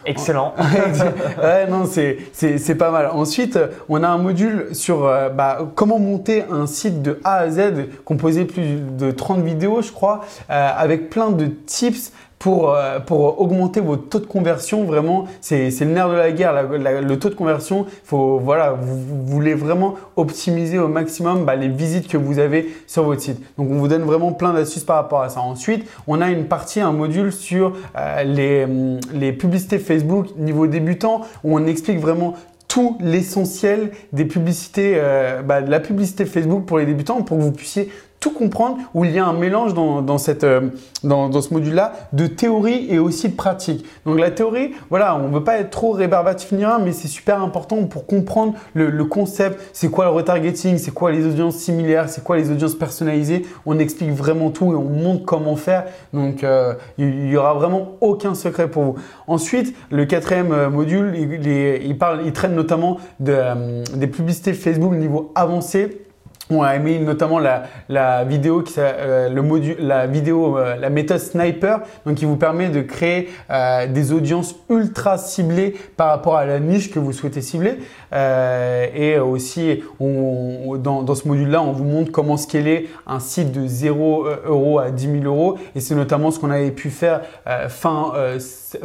Excellent. 0.06 0.56
ouais, 1.44 1.68
non, 1.70 1.84
c'est 1.86 2.76
pas 2.76 2.90
mal. 2.90 3.10
Ensuite, 3.12 3.60
on 3.90 4.02
a 4.02 4.08
un 4.08 4.18
module 4.18 4.68
sur 4.72 5.02
bah, 5.36 5.60
comment 5.76 6.00
monter 6.00 6.46
un 6.50 6.66
site 6.66 7.02
de 7.02 7.20
A 7.26 7.36
à 7.36 7.50
Z 7.50 7.62
composé 8.06 8.46
plus 8.46 8.80
de 8.98 9.12
30 9.12 9.33
vidéos, 9.38 9.82
je 9.82 9.92
crois, 9.92 10.22
euh, 10.50 10.70
avec 10.76 11.10
plein 11.10 11.32
de 11.32 11.46
tips 11.46 12.12
pour, 12.44 12.76
euh, 12.76 13.00
pour 13.00 13.40
augmenter 13.40 13.80
votre 13.80 14.10
taux 14.10 14.20
de 14.20 14.26
conversion. 14.26 14.84
Vraiment, 14.84 15.28
c'est 15.40 15.70
le 15.80 15.86
nerf 15.86 16.10
de 16.10 16.16
la 16.16 16.32
guerre, 16.34 16.68
le 16.68 17.16
taux 17.16 17.30
de 17.30 17.36
conversion. 17.36 17.86
Faut, 18.04 18.38
voilà, 18.38 18.74
vous, 18.74 19.26
voulez 19.26 19.54
vraiment 19.54 19.96
optimiser 20.18 20.78
au 20.78 20.90
maximum 20.90 21.46
bah, 21.46 21.56
les 21.56 21.70
visites 21.70 22.10
que 22.10 22.18
vous 22.18 22.40
avez 22.40 22.76
sur 22.86 23.04
votre 23.04 23.22
site. 23.22 23.40
Donc, 23.58 23.70
on 23.72 23.76
vous 23.76 23.88
donne 23.88 24.04
vraiment 24.04 24.34
plein 24.34 24.52
d'astuces 24.52 24.84
par 24.84 24.98
rapport 24.98 25.22
à 25.22 25.30
ça. 25.30 25.40
Ensuite, 25.40 25.90
on 26.06 26.20
a 26.20 26.30
une 26.32 26.48
partie, 26.48 26.82
un 26.82 26.92
module 26.92 27.32
sur 27.32 27.78
euh, 27.96 28.24
les, 28.24 28.68
les 29.14 29.32
publicités 29.32 29.80
Facebook 29.80 30.36
niveau 30.38 30.68
débutant 30.68 31.22
où 31.46 31.58
on 31.58 31.66
explique 31.66 32.00
vraiment 32.00 32.34
tout 32.68 32.98
l'essentiel 33.00 33.92
des 34.12 34.26
publicités, 34.26 35.00
bah, 35.46 35.62
de 35.62 35.70
la 35.70 35.80
publicité 35.80 36.26
Facebook 36.26 36.66
pour 36.66 36.80
les 36.80 36.88
débutants 36.88 37.22
pour 37.22 37.38
que 37.38 37.44
vous 37.44 37.52
puissiez 37.52 37.90
tout 38.24 38.32
comprendre, 38.32 38.78
où 38.94 39.04
il 39.04 39.12
y 39.12 39.20
a 39.20 39.26
un 39.26 39.34
mélange 39.34 39.74
dans, 39.74 40.18
cette, 40.18 40.46
euh, 40.46 40.70
dans, 41.04 41.42
ce 41.42 41.54
module-là 41.54 41.92
de 42.14 42.26
théorie 42.26 42.88
et 42.90 42.98
aussi 42.98 43.28
de 43.28 43.36
pratique. 43.36 43.86
Donc 44.06 44.18
la 44.18 44.32
théorie, 44.32 44.72
voilà, 44.90 45.18
on 45.18 45.28
ne 45.28 45.34
veut 45.34 45.44
pas 45.44 45.58
être 45.58 45.72
trop 45.72 45.92
rébarbatif 45.92 46.54
ni 46.54 46.64
rien, 46.64 46.80
mais 46.80 46.94
c'est 46.94 47.10
super 47.10 47.42
important 47.42 47.84
pour 47.84 48.08
comprendre 48.08 48.54
le, 48.74 49.04
concept, 49.04 49.60
c'est 49.74 49.92
quoi 49.92 50.06
le 50.06 50.12
retargeting, 50.12 50.78
c'est 50.78 50.94
quoi 50.94 51.12
les 51.12 51.26
audiences 51.26 51.58
similaires, 51.58 52.08
c'est 52.08 52.24
quoi 52.24 52.38
les 52.38 52.50
audiences 52.50 52.76
personnalisées? 52.76 53.46
On 53.66 53.78
explique 53.78 54.12
vraiment 54.12 54.52
tout 54.52 54.72
et 54.72 54.76
on 54.76 54.84
montre 54.84 55.26
comment 55.26 55.58
faire. 55.58 55.84
Donc 56.14 56.46
euh, 56.46 56.76
il 56.98 57.26
n'y 57.26 57.36
aura 57.36 57.54
vraiment 57.56 57.98
aucun 58.00 58.36
secret 58.36 58.70
pour 58.70 58.84
vous. 58.84 58.96
Ensuite, 59.28 59.76
le 59.92 60.06
quatrième 60.06 60.54
euh, 60.54 60.70
module, 60.70 61.14
il, 61.14 61.98
parle, 61.98 62.22
il 62.26 62.32
traîne 62.32 62.56
notamment 62.56 63.00
de, 63.20 63.84
des 63.98 64.08
publicités 64.08 64.54
Facebook 64.54 64.94
niveau 64.94 65.34
avancé 65.36 66.03
on 66.50 66.62
a 66.62 66.76
aimé 66.76 67.00
notamment 67.00 67.40
la, 67.40 68.24
vidéo 68.26 68.62
qui 68.62 68.74
euh, 68.78 69.30
le 69.30 69.42
module, 69.42 69.76
la 69.80 70.08
vidéo, 70.08 70.58
euh, 70.58 70.76
la 70.76 70.90
méthode 70.90 71.20
sniper, 71.20 71.82
donc 72.06 72.16
qui 72.16 72.26
vous 72.26 72.36
permet 72.36 72.70
de 72.70 72.82
créer 72.82 73.30
euh, 73.50 73.88
des 73.88 74.12
audiences 74.12 74.56
ultra 74.70 75.18
ciblées 75.18 75.76
par 75.96 76.10
rapport 76.10 76.36
à 76.36 76.46
la 76.46 76.60
niche 76.60 76.92
que 76.92 77.00
vous 77.00 77.14
souhaitez 77.14 77.42
cibler. 77.42 77.80
et 78.12 79.18
aussi, 79.20 79.84
dans, 80.00 81.04
dans, 81.04 81.16
ce 81.16 81.28
module-là, 81.28 81.62
on 81.62 81.72
vous 81.72 81.84
montre 81.84 82.12
comment 82.12 82.38
scaler 82.38 82.90
un 83.08 83.20
site 83.20 83.52
de 83.52 83.66
0 83.66 84.26
euros 84.46 84.80
à 84.80 84.92
10 84.92 85.22
000 85.22 85.24
euros. 85.26 85.58
Et 85.76 85.80
c'est 85.80 85.96
notamment 85.96 86.32
ce 86.32 86.40
qu'on 86.40 86.52
avait 86.52 86.72
pu 86.72 86.90
faire 86.90 87.22
fin 87.70 88.12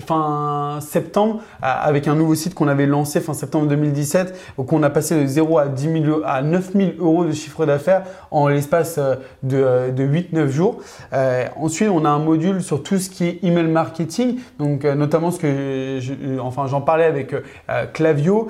fin 0.06 0.78
septembre 0.80 1.40
avec 1.62 2.08
un 2.08 2.14
nouveau 2.14 2.34
site 2.34 2.54
qu'on 2.54 2.68
avait 2.68 2.86
lancé 2.86 3.20
fin 3.20 3.34
septembre 3.34 3.66
2017, 3.68 4.54
qu'on 4.66 4.82
a 4.82 4.90
passé 4.90 5.20
de 5.20 5.26
0 5.26 5.58
à 5.58 5.68
10 5.68 6.02
000 6.04 6.20
à 6.24 6.42
9 6.42 6.72
000 6.72 6.90
euros 6.98 7.24
de 7.24 7.32
chiffre 7.32 7.47
d'affaires 7.66 8.02
en 8.30 8.48
l'espace 8.48 8.98
euh, 8.98 9.16
de, 9.42 9.90
de 9.90 10.04
8-9 10.04 10.48
jours. 10.48 10.78
Euh, 11.12 11.46
ensuite, 11.56 11.88
on 11.88 12.04
a 12.04 12.08
un 12.08 12.18
module 12.18 12.62
sur 12.62 12.82
tout 12.82 12.98
ce 12.98 13.10
qui 13.10 13.24
est 13.24 13.38
email 13.42 13.66
marketing, 13.66 14.38
donc 14.58 14.84
euh, 14.84 14.94
notamment 14.94 15.30
ce 15.30 15.38
que 15.38 16.38
enfin 16.40 16.66
j'en 16.66 16.80
parlais 16.80 17.04
avec 17.04 17.34
Clavio, 17.92 18.48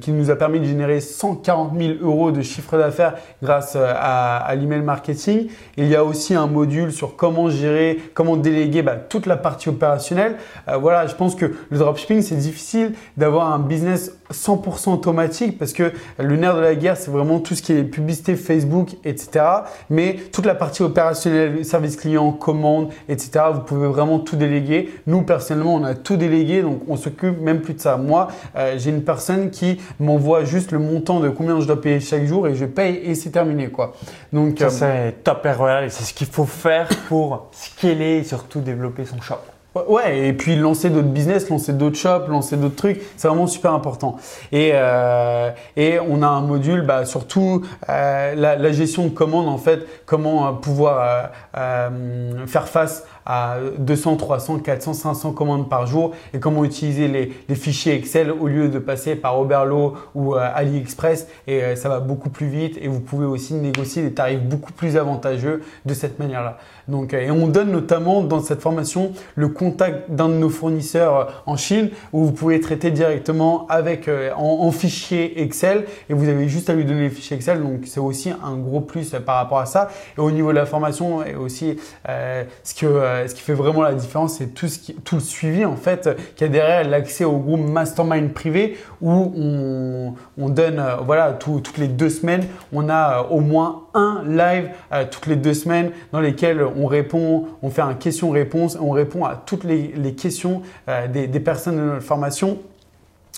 qui 0.00 0.12
nous 0.12 0.30
a 0.30 0.36
permis 0.36 0.60
de 0.60 0.64
générer 0.64 1.00
140 1.00 1.78
000 1.78 1.92
euros 2.00 2.30
de 2.30 2.42
chiffre 2.42 2.76
d'affaires 2.76 3.14
grâce 3.42 3.76
à, 3.76 4.36
à 4.36 4.54
l'email 4.54 4.82
marketing. 4.82 5.48
Il 5.76 5.88
y 5.88 5.96
a 5.96 6.04
aussi 6.04 6.34
un 6.34 6.46
module 6.46 6.92
sur 6.92 7.16
comment 7.16 7.50
gérer, 7.50 7.98
comment 8.14 8.36
déléguer 8.36 8.82
bah, 8.82 8.96
toute 8.96 9.26
la 9.26 9.36
partie 9.36 9.68
opérationnelle. 9.68 10.36
voilà, 10.80 11.06
je 11.06 11.14
pense 11.14 11.34
que 11.34 11.46
le 11.70 11.78
dropshipping 11.78 12.22
c'est 12.22 12.36
difficile 12.36 12.92
d'avoir 13.16 13.52
un 13.52 13.58
business 13.58 14.12
100% 14.32 14.92
automatique 14.92 15.58
parce 15.58 15.72
que 15.72 15.92
le 16.18 16.36
nerf 16.36 16.56
de 16.56 16.60
la 16.60 16.74
guerre 16.74 16.96
c'est 16.96 17.10
vraiment 17.10 17.40
tout 17.40 17.54
ce 17.54 17.62
qui 17.62 17.72
est 17.72 17.84
publicité 17.96 18.36
Facebook, 18.36 18.96
etc. 19.04 19.44
Mais 19.88 20.16
toute 20.32 20.44
la 20.44 20.54
partie 20.54 20.82
opérationnelle, 20.82 21.64
service 21.64 21.96
client, 21.96 22.30
commande, 22.32 22.90
etc. 23.08 23.46
Vous 23.54 23.60
pouvez 23.60 23.88
vraiment 23.88 24.18
tout 24.18 24.36
déléguer. 24.36 24.90
Nous, 25.06 25.22
personnellement, 25.22 25.74
on 25.74 25.84
a 25.84 25.94
tout 25.94 26.16
délégué, 26.16 26.60
donc 26.62 26.82
on 26.88 26.96
s'occupe 26.96 27.40
même 27.40 27.62
plus 27.62 27.74
de 27.74 27.80
ça. 27.80 27.96
Moi, 27.96 28.28
euh, 28.56 28.74
j'ai 28.76 28.90
une 28.90 29.02
personne 29.02 29.50
qui 29.50 29.80
m'envoie 29.98 30.44
juste 30.44 30.72
le 30.72 30.78
montant 30.78 31.20
de 31.20 31.30
combien 31.30 31.58
je 31.60 31.66
dois 31.66 31.80
payer 31.80 32.00
chaque 32.00 32.26
jour 32.26 32.46
et 32.46 32.54
je 32.54 32.66
paye 32.66 33.00
et 33.02 33.14
c'est 33.14 33.30
terminé, 33.30 33.68
quoi. 33.68 33.94
Donc, 34.32 34.58
ça, 34.58 34.66
euh, 34.66 35.10
c'est 35.14 35.24
top 35.24 35.46
et 35.46 35.88
c'est 35.88 36.04
ce 36.04 36.12
qu'il 36.12 36.26
faut 36.26 36.44
faire 36.44 36.88
pour 37.08 37.48
scaler 37.52 38.18
et 38.18 38.24
surtout 38.24 38.60
développer 38.60 39.06
son 39.06 39.20
shop. 39.22 39.55
Ouais, 39.88 40.28
et 40.28 40.32
puis 40.32 40.56
lancer 40.56 40.90
d'autres 40.90 41.08
business, 41.08 41.48
lancer 41.50 41.72
d'autres 41.72 41.98
shops, 41.98 42.28
lancer 42.28 42.56
d'autres 42.56 42.76
trucs, 42.76 43.00
c'est 43.16 43.28
vraiment 43.28 43.46
super 43.46 43.72
important. 43.72 44.16
Et, 44.52 44.70
euh, 44.72 45.50
et 45.76 45.98
on 46.00 46.22
a 46.22 46.26
un 46.26 46.40
module 46.40 46.82
bah, 46.82 47.04
surtout 47.04 47.62
euh, 47.88 48.34
la, 48.34 48.56
la, 48.56 48.72
gestion 48.72 49.04
de 49.04 49.10
commandes, 49.10 49.48
en 49.48 49.58
fait, 49.58 49.86
comment 50.06 50.48
euh, 50.48 50.52
pouvoir 50.52 51.30
euh, 51.56 52.46
faire 52.46 52.68
face 52.68 53.04
à 53.26 53.58
200, 53.78 54.16
300, 54.16 54.58
400, 54.60 54.94
500 54.94 55.32
commandes 55.32 55.68
par 55.68 55.86
jour 55.86 56.12
et 56.32 56.38
comment 56.38 56.64
utiliser 56.64 57.08
les, 57.08 57.54
fichiers 57.54 57.94
Excel 57.94 58.30
au 58.30 58.46
lieu 58.46 58.68
de 58.68 58.78
passer 58.78 59.16
par 59.16 59.38
Oberlo 59.38 59.94
ou 60.14 60.34
AliExpress 60.34 61.26
et 61.46 61.74
ça 61.74 61.88
va 61.88 62.00
beaucoup 62.00 62.30
plus 62.30 62.46
vite 62.46 62.78
et 62.80 62.88
vous 62.88 63.00
pouvez 63.00 63.26
aussi 63.26 63.54
négocier 63.54 64.02
des 64.02 64.12
tarifs 64.12 64.42
beaucoup 64.42 64.72
plus 64.72 64.96
avantageux 64.96 65.62
de 65.84 65.94
cette 65.94 66.18
manière-là. 66.18 66.58
Donc, 66.88 67.14
et 67.14 67.30
on 67.30 67.48
donne 67.48 67.72
notamment 67.72 68.22
dans 68.22 68.40
cette 68.40 68.60
formation 68.60 69.12
le 69.34 69.48
contact 69.48 70.10
d'un 70.10 70.28
de 70.28 70.34
nos 70.34 70.50
fournisseurs 70.50 71.42
en 71.46 71.56
Chine 71.56 71.90
où 72.12 72.24
vous 72.24 72.32
pouvez 72.32 72.60
traiter 72.60 72.90
directement 72.90 73.66
avec 73.68 74.08
euh, 74.08 74.30
en, 74.36 74.70
fichier 74.70 75.40
Excel 75.42 75.84
et 76.08 76.14
vous 76.14 76.28
avez 76.28 76.48
juste 76.48 76.70
à 76.70 76.74
lui 76.74 76.84
donner 76.84 77.02
les 77.02 77.10
fichiers 77.10 77.36
Excel. 77.36 77.62
Donc 77.62 77.82
c'est 77.86 78.00
aussi 78.00 78.30
un 78.42 78.56
gros 78.56 78.80
plus 78.80 79.10
par 79.24 79.36
rapport 79.36 79.58
à 79.58 79.66
ça. 79.66 79.88
Et 80.16 80.20
au 80.20 80.30
niveau 80.30 80.50
de 80.50 80.56
la 80.56 80.66
formation 80.66 81.24
et 81.24 81.34
aussi 81.34 81.76
euh, 82.08 82.44
ce, 82.62 82.74
que, 82.74 82.86
euh, 82.86 83.15
ce 83.26 83.34
qui 83.34 83.42
fait 83.42 83.54
vraiment 83.54 83.82
la 83.82 83.94
différence, 83.94 84.38
c'est 84.38 84.54
tout, 84.54 84.68
ce 84.68 84.92
tout 84.92 85.16
le 85.16 85.20
suivi 85.20 85.64
en 85.64 85.76
fait 85.76 86.08
qui 86.36 86.44
a 86.44 86.48
derrière 86.48 86.88
l'accès 86.88 87.24
au 87.24 87.38
groupe 87.38 87.60
Mastermind 87.60 88.32
privé 88.32 88.76
où 89.00 89.10
on, 89.10 90.14
on 90.38 90.48
donne 90.48 90.82
voilà 91.04 91.32
toutes 91.32 91.78
les 91.78 91.88
deux 91.88 92.10
semaines 92.10 92.44
on 92.72 92.88
a 92.88 93.22
au 93.30 93.40
moins 93.40 93.84
un 93.94 94.22
live 94.26 94.70
toutes 95.10 95.26
les 95.26 95.36
deux 95.36 95.54
semaines 95.54 95.90
dans 96.12 96.20
lesquels 96.20 96.62
on 96.76 96.86
répond, 96.86 97.46
on 97.62 97.70
fait 97.70 97.82
un 97.82 97.94
question-réponse, 97.94 98.78
on 98.80 98.90
répond 98.90 99.24
à 99.24 99.36
toutes 99.36 99.64
les, 99.64 100.14
questions 100.14 100.62
euh, 100.88 101.08
des, 101.08 101.40
personnes 101.40 101.76
de 101.76 101.82
notre 101.82 102.02
formation. 102.02 102.58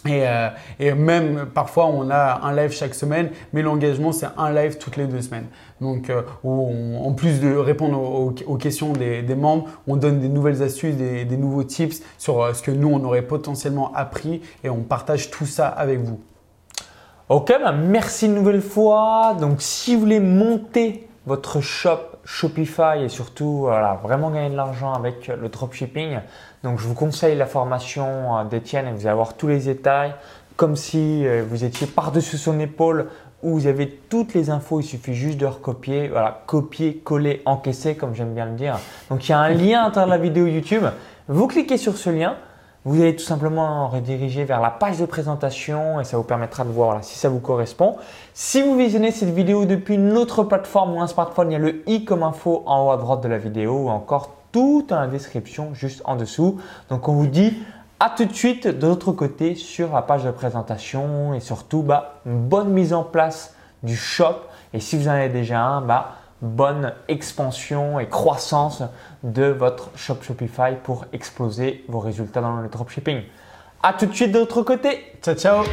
Euh, 0.07 0.49
et, 0.79 0.93
même 0.93 1.47
parfois 1.53 1.87
on 1.87 2.09
a 2.11 2.41
un 2.43 2.55
live 2.55 2.71
chaque 2.71 2.95
semaine, 2.95 3.31
mais 3.53 3.63
l'engagement 3.63 4.13
c'est 4.13 4.29
un 4.37 4.53
live 4.53 4.79
toutes 4.79 4.97
les 4.97 5.07
deux 5.07 5.21
semaines. 5.21 5.47
Donc 5.81 6.09
euh, 6.11 6.23
en 6.45 7.13
plus 7.13 7.41
de 7.41 7.55
répondre 7.55 8.01
aux, 8.01 8.57
questions 8.57 8.93
des, 8.93 9.23
membres, 9.35 9.69
on 9.87 9.97
donne 9.97 10.21
des 10.21 10.29
nouvelles 10.29 10.63
astuces, 10.63 10.97
des, 10.97 11.37
nouveaux 11.37 11.65
tips 11.65 12.03
sur 12.17 12.55
ce 12.55 12.63
que 12.63 12.71
nous 12.71 12.89
on 12.89 13.03
aurait 13.05 13.23
potentiellement 13.23 13.93
appris 13.95 14.41
et 14.63 14.71
on 14.71 14.83
partage 14.83 15.31
tout 15.31 15.47
ça 15.47 15.67
avec 15.67 16.01
vous. 16.01 16.21
Ok, 17.29 17.53
bah 17.61 17.73
merci 17.73 18.27
une 18.27 18.35
nouvelle 18.35 18.63
fois. 18.63 19.37
Donc 19.39 19.57
si 19.59 19.95
vous 19.95 20.01
voulez 20.01 20.21
monter 20.21 21.09
votre 21.27 21.61
shop 21.61 22.18
Shopify 22.31 23.03
et 23.03 23.09
surtout 23.09 23.61
voilà, 23.61 23.99
vraiment 24.03 24.31
gagner 24.31 24.51
de 24.51 24.57
l'argent 24.57 24.93
avec 24.93 25.29
le 25.29 25.49
dropshipping. 25.49 26.19
Donc 26.63 26.79
je 26.79 26.87
vous 26.87 26.93
conseille 26.93 27.37
la 27.37 27.47
formation 27.47 28.45
d'Etienne 28.45 28.87
et 28.87 28.93
vous 28.93 29.01
allez 29.01 29.09
avoir 29.09 29.33
tous 29.35 29.49
les 29.49 29.61
détails 29.61 30.13
comme 30.57 30.77
si 30.77 31.25
vous 31.49 31.65
étiez 31.65 31.87
par-dessus 31.87 32.37
son 32.37 32.59
épaule 32.61 33.07
où 33.43 33.55
vous 33.55 33.67
avez 33.67 33.89
toutes 33.89 34.35
les 34.35 34.51
infos, 34.51 34.81
il 34.81 34.85
suffit 34.85 35.15
juste 35.15 35.39
de 35.39 35.47
recopier, 35.47 36.09
voilà, 36.09 36.43
copier, 36.47 36.97
coller, 36.97 37.41
encaisser 37.47 37.95
comme 37.95 38.15
j'aime 38.15 38.35
bien 38.35 38.47
le 38.47 38.57
dire. 38.57 38.79
Donc 39.09 39.27
il 39.27 39.31
y 39.31 39.35
a 39.35 39.39
un 39.39 39.51
lien 39.51 39.81
à 39.81 39.85
l'intérieur 39.85 40.07
de 40.07 40.11
la 40.11 40.19
vidéo 40.19 40.47
YouTube. 40.47 40.85
Vous 41.29 41.47
cliquez 41.47 41.77
sur 41.77 41.97
ce 41.97 42.11
lien, 42.11 42.37
vous 42.89 43.03
allez 43.03 43.15
tout 43.15 43.25
simplement 43.25 43.87
rediriger 43.89 44.45
vers 44.45 44.63
la 44.63 44.71
page 44.71 44.99
de 44.99 45.05
présentation 45.05 46.01
et 46.01 46.05
ça 46.05 46.17
vous 46.17 46.23
permettra 46.23 46.65
de 46.65 46.71
voir 46.71 47.05
si 47.05 47.19
ça 47.19 47.29
vous 47.29 47.39
correspond. 47.39 47.97
Si 48.33 48.63
vous 48.63 48.79
visionnez 48.79 49.11
cette 49.11 49.29
vidéo 49.29 49.67
depuis 49.67 49.97
une 49.97 50.17
autre 50.17 50.43
plateforme 50.43 50.95
ou 50.95 51.01
un 51.03 51.07
smartphone, 51.07 51.51
il 51.51 51.53
y 51.53 51.57
a 51.57 51.59
le 51.59 51.83
i 51.87 52.07
comme 52.07 52.23
info 52.23 52.63
en 52.65 52.87
haut 52.87 52.91
à 52.91 52.97
droite 52.97 53.23
de 53.23 53.29
la 53.29 53.37
vidéo 53.37 53.73
ou 53.73 53.89
encore 53.91 54.31
tout 54.53 54.87
dans 54.89 54.99
la 55.01 55.07
description 55.07 55.75
juste 55.75 56.01
en 56.07 56.17
dessous. 56.17 56.59
Donc 56.89 57.09
on 57.09 57.13
vous 57.13 57.27
dit 57.27 57.59
à 58.01 58.09
tout 58.09 58.25
de 58.25 58.33
suite 58.33 58.67
de 58.67 58.87
l'autre 58.87 59.13
côté 59.13 59.55
sur 59.55 59.93
la 59.93 60.01
page 60.01 60.25
de 60.25 60.31
présentation 60.31 61.35
et 61.35 61.41
surtout 61.41 61.83
bah, 61.83 62.21
une 62.25 62.41
bonne 62.41 62.71
mise 62.71 62.95
en 62.95 63.03
place 63.03 63.55
du 63.83 63.97
shop. 63.97 64.37
Et 64.73 64.81
si 64.81 64.97
vous 64.97 65.09
en 65.09 65.13
avez 65.13 65.29
déjà 65.29 65.61
un, 65.61 65.83
bah, 65.83 66.15
bonne 66.43 66.93
expansion 67.09 67.99
et 67.99 68.07
croissance 68.07 68.83
de 69.23 69.45
votre 69.45 69.91
shop 69.97 70.19
Shopify 70.23 70.77
pour 70.83 71.07
exploser 71.13 71.85
vos 71.89 72.01
résultats 72.01 72.41
dans 72.41 72.57
le 72.57 72.69
dropshipping. 72.69 73.23
À 73.83 73.93
tout 73.93 74.07
de 74.07 74.15
suite 74.15 74.33
de 74.33 74.39
l'autre 74.39 74.63
côté. 74.63 75.13
Ciao 75.23 75.35
ciao 75.35 75.65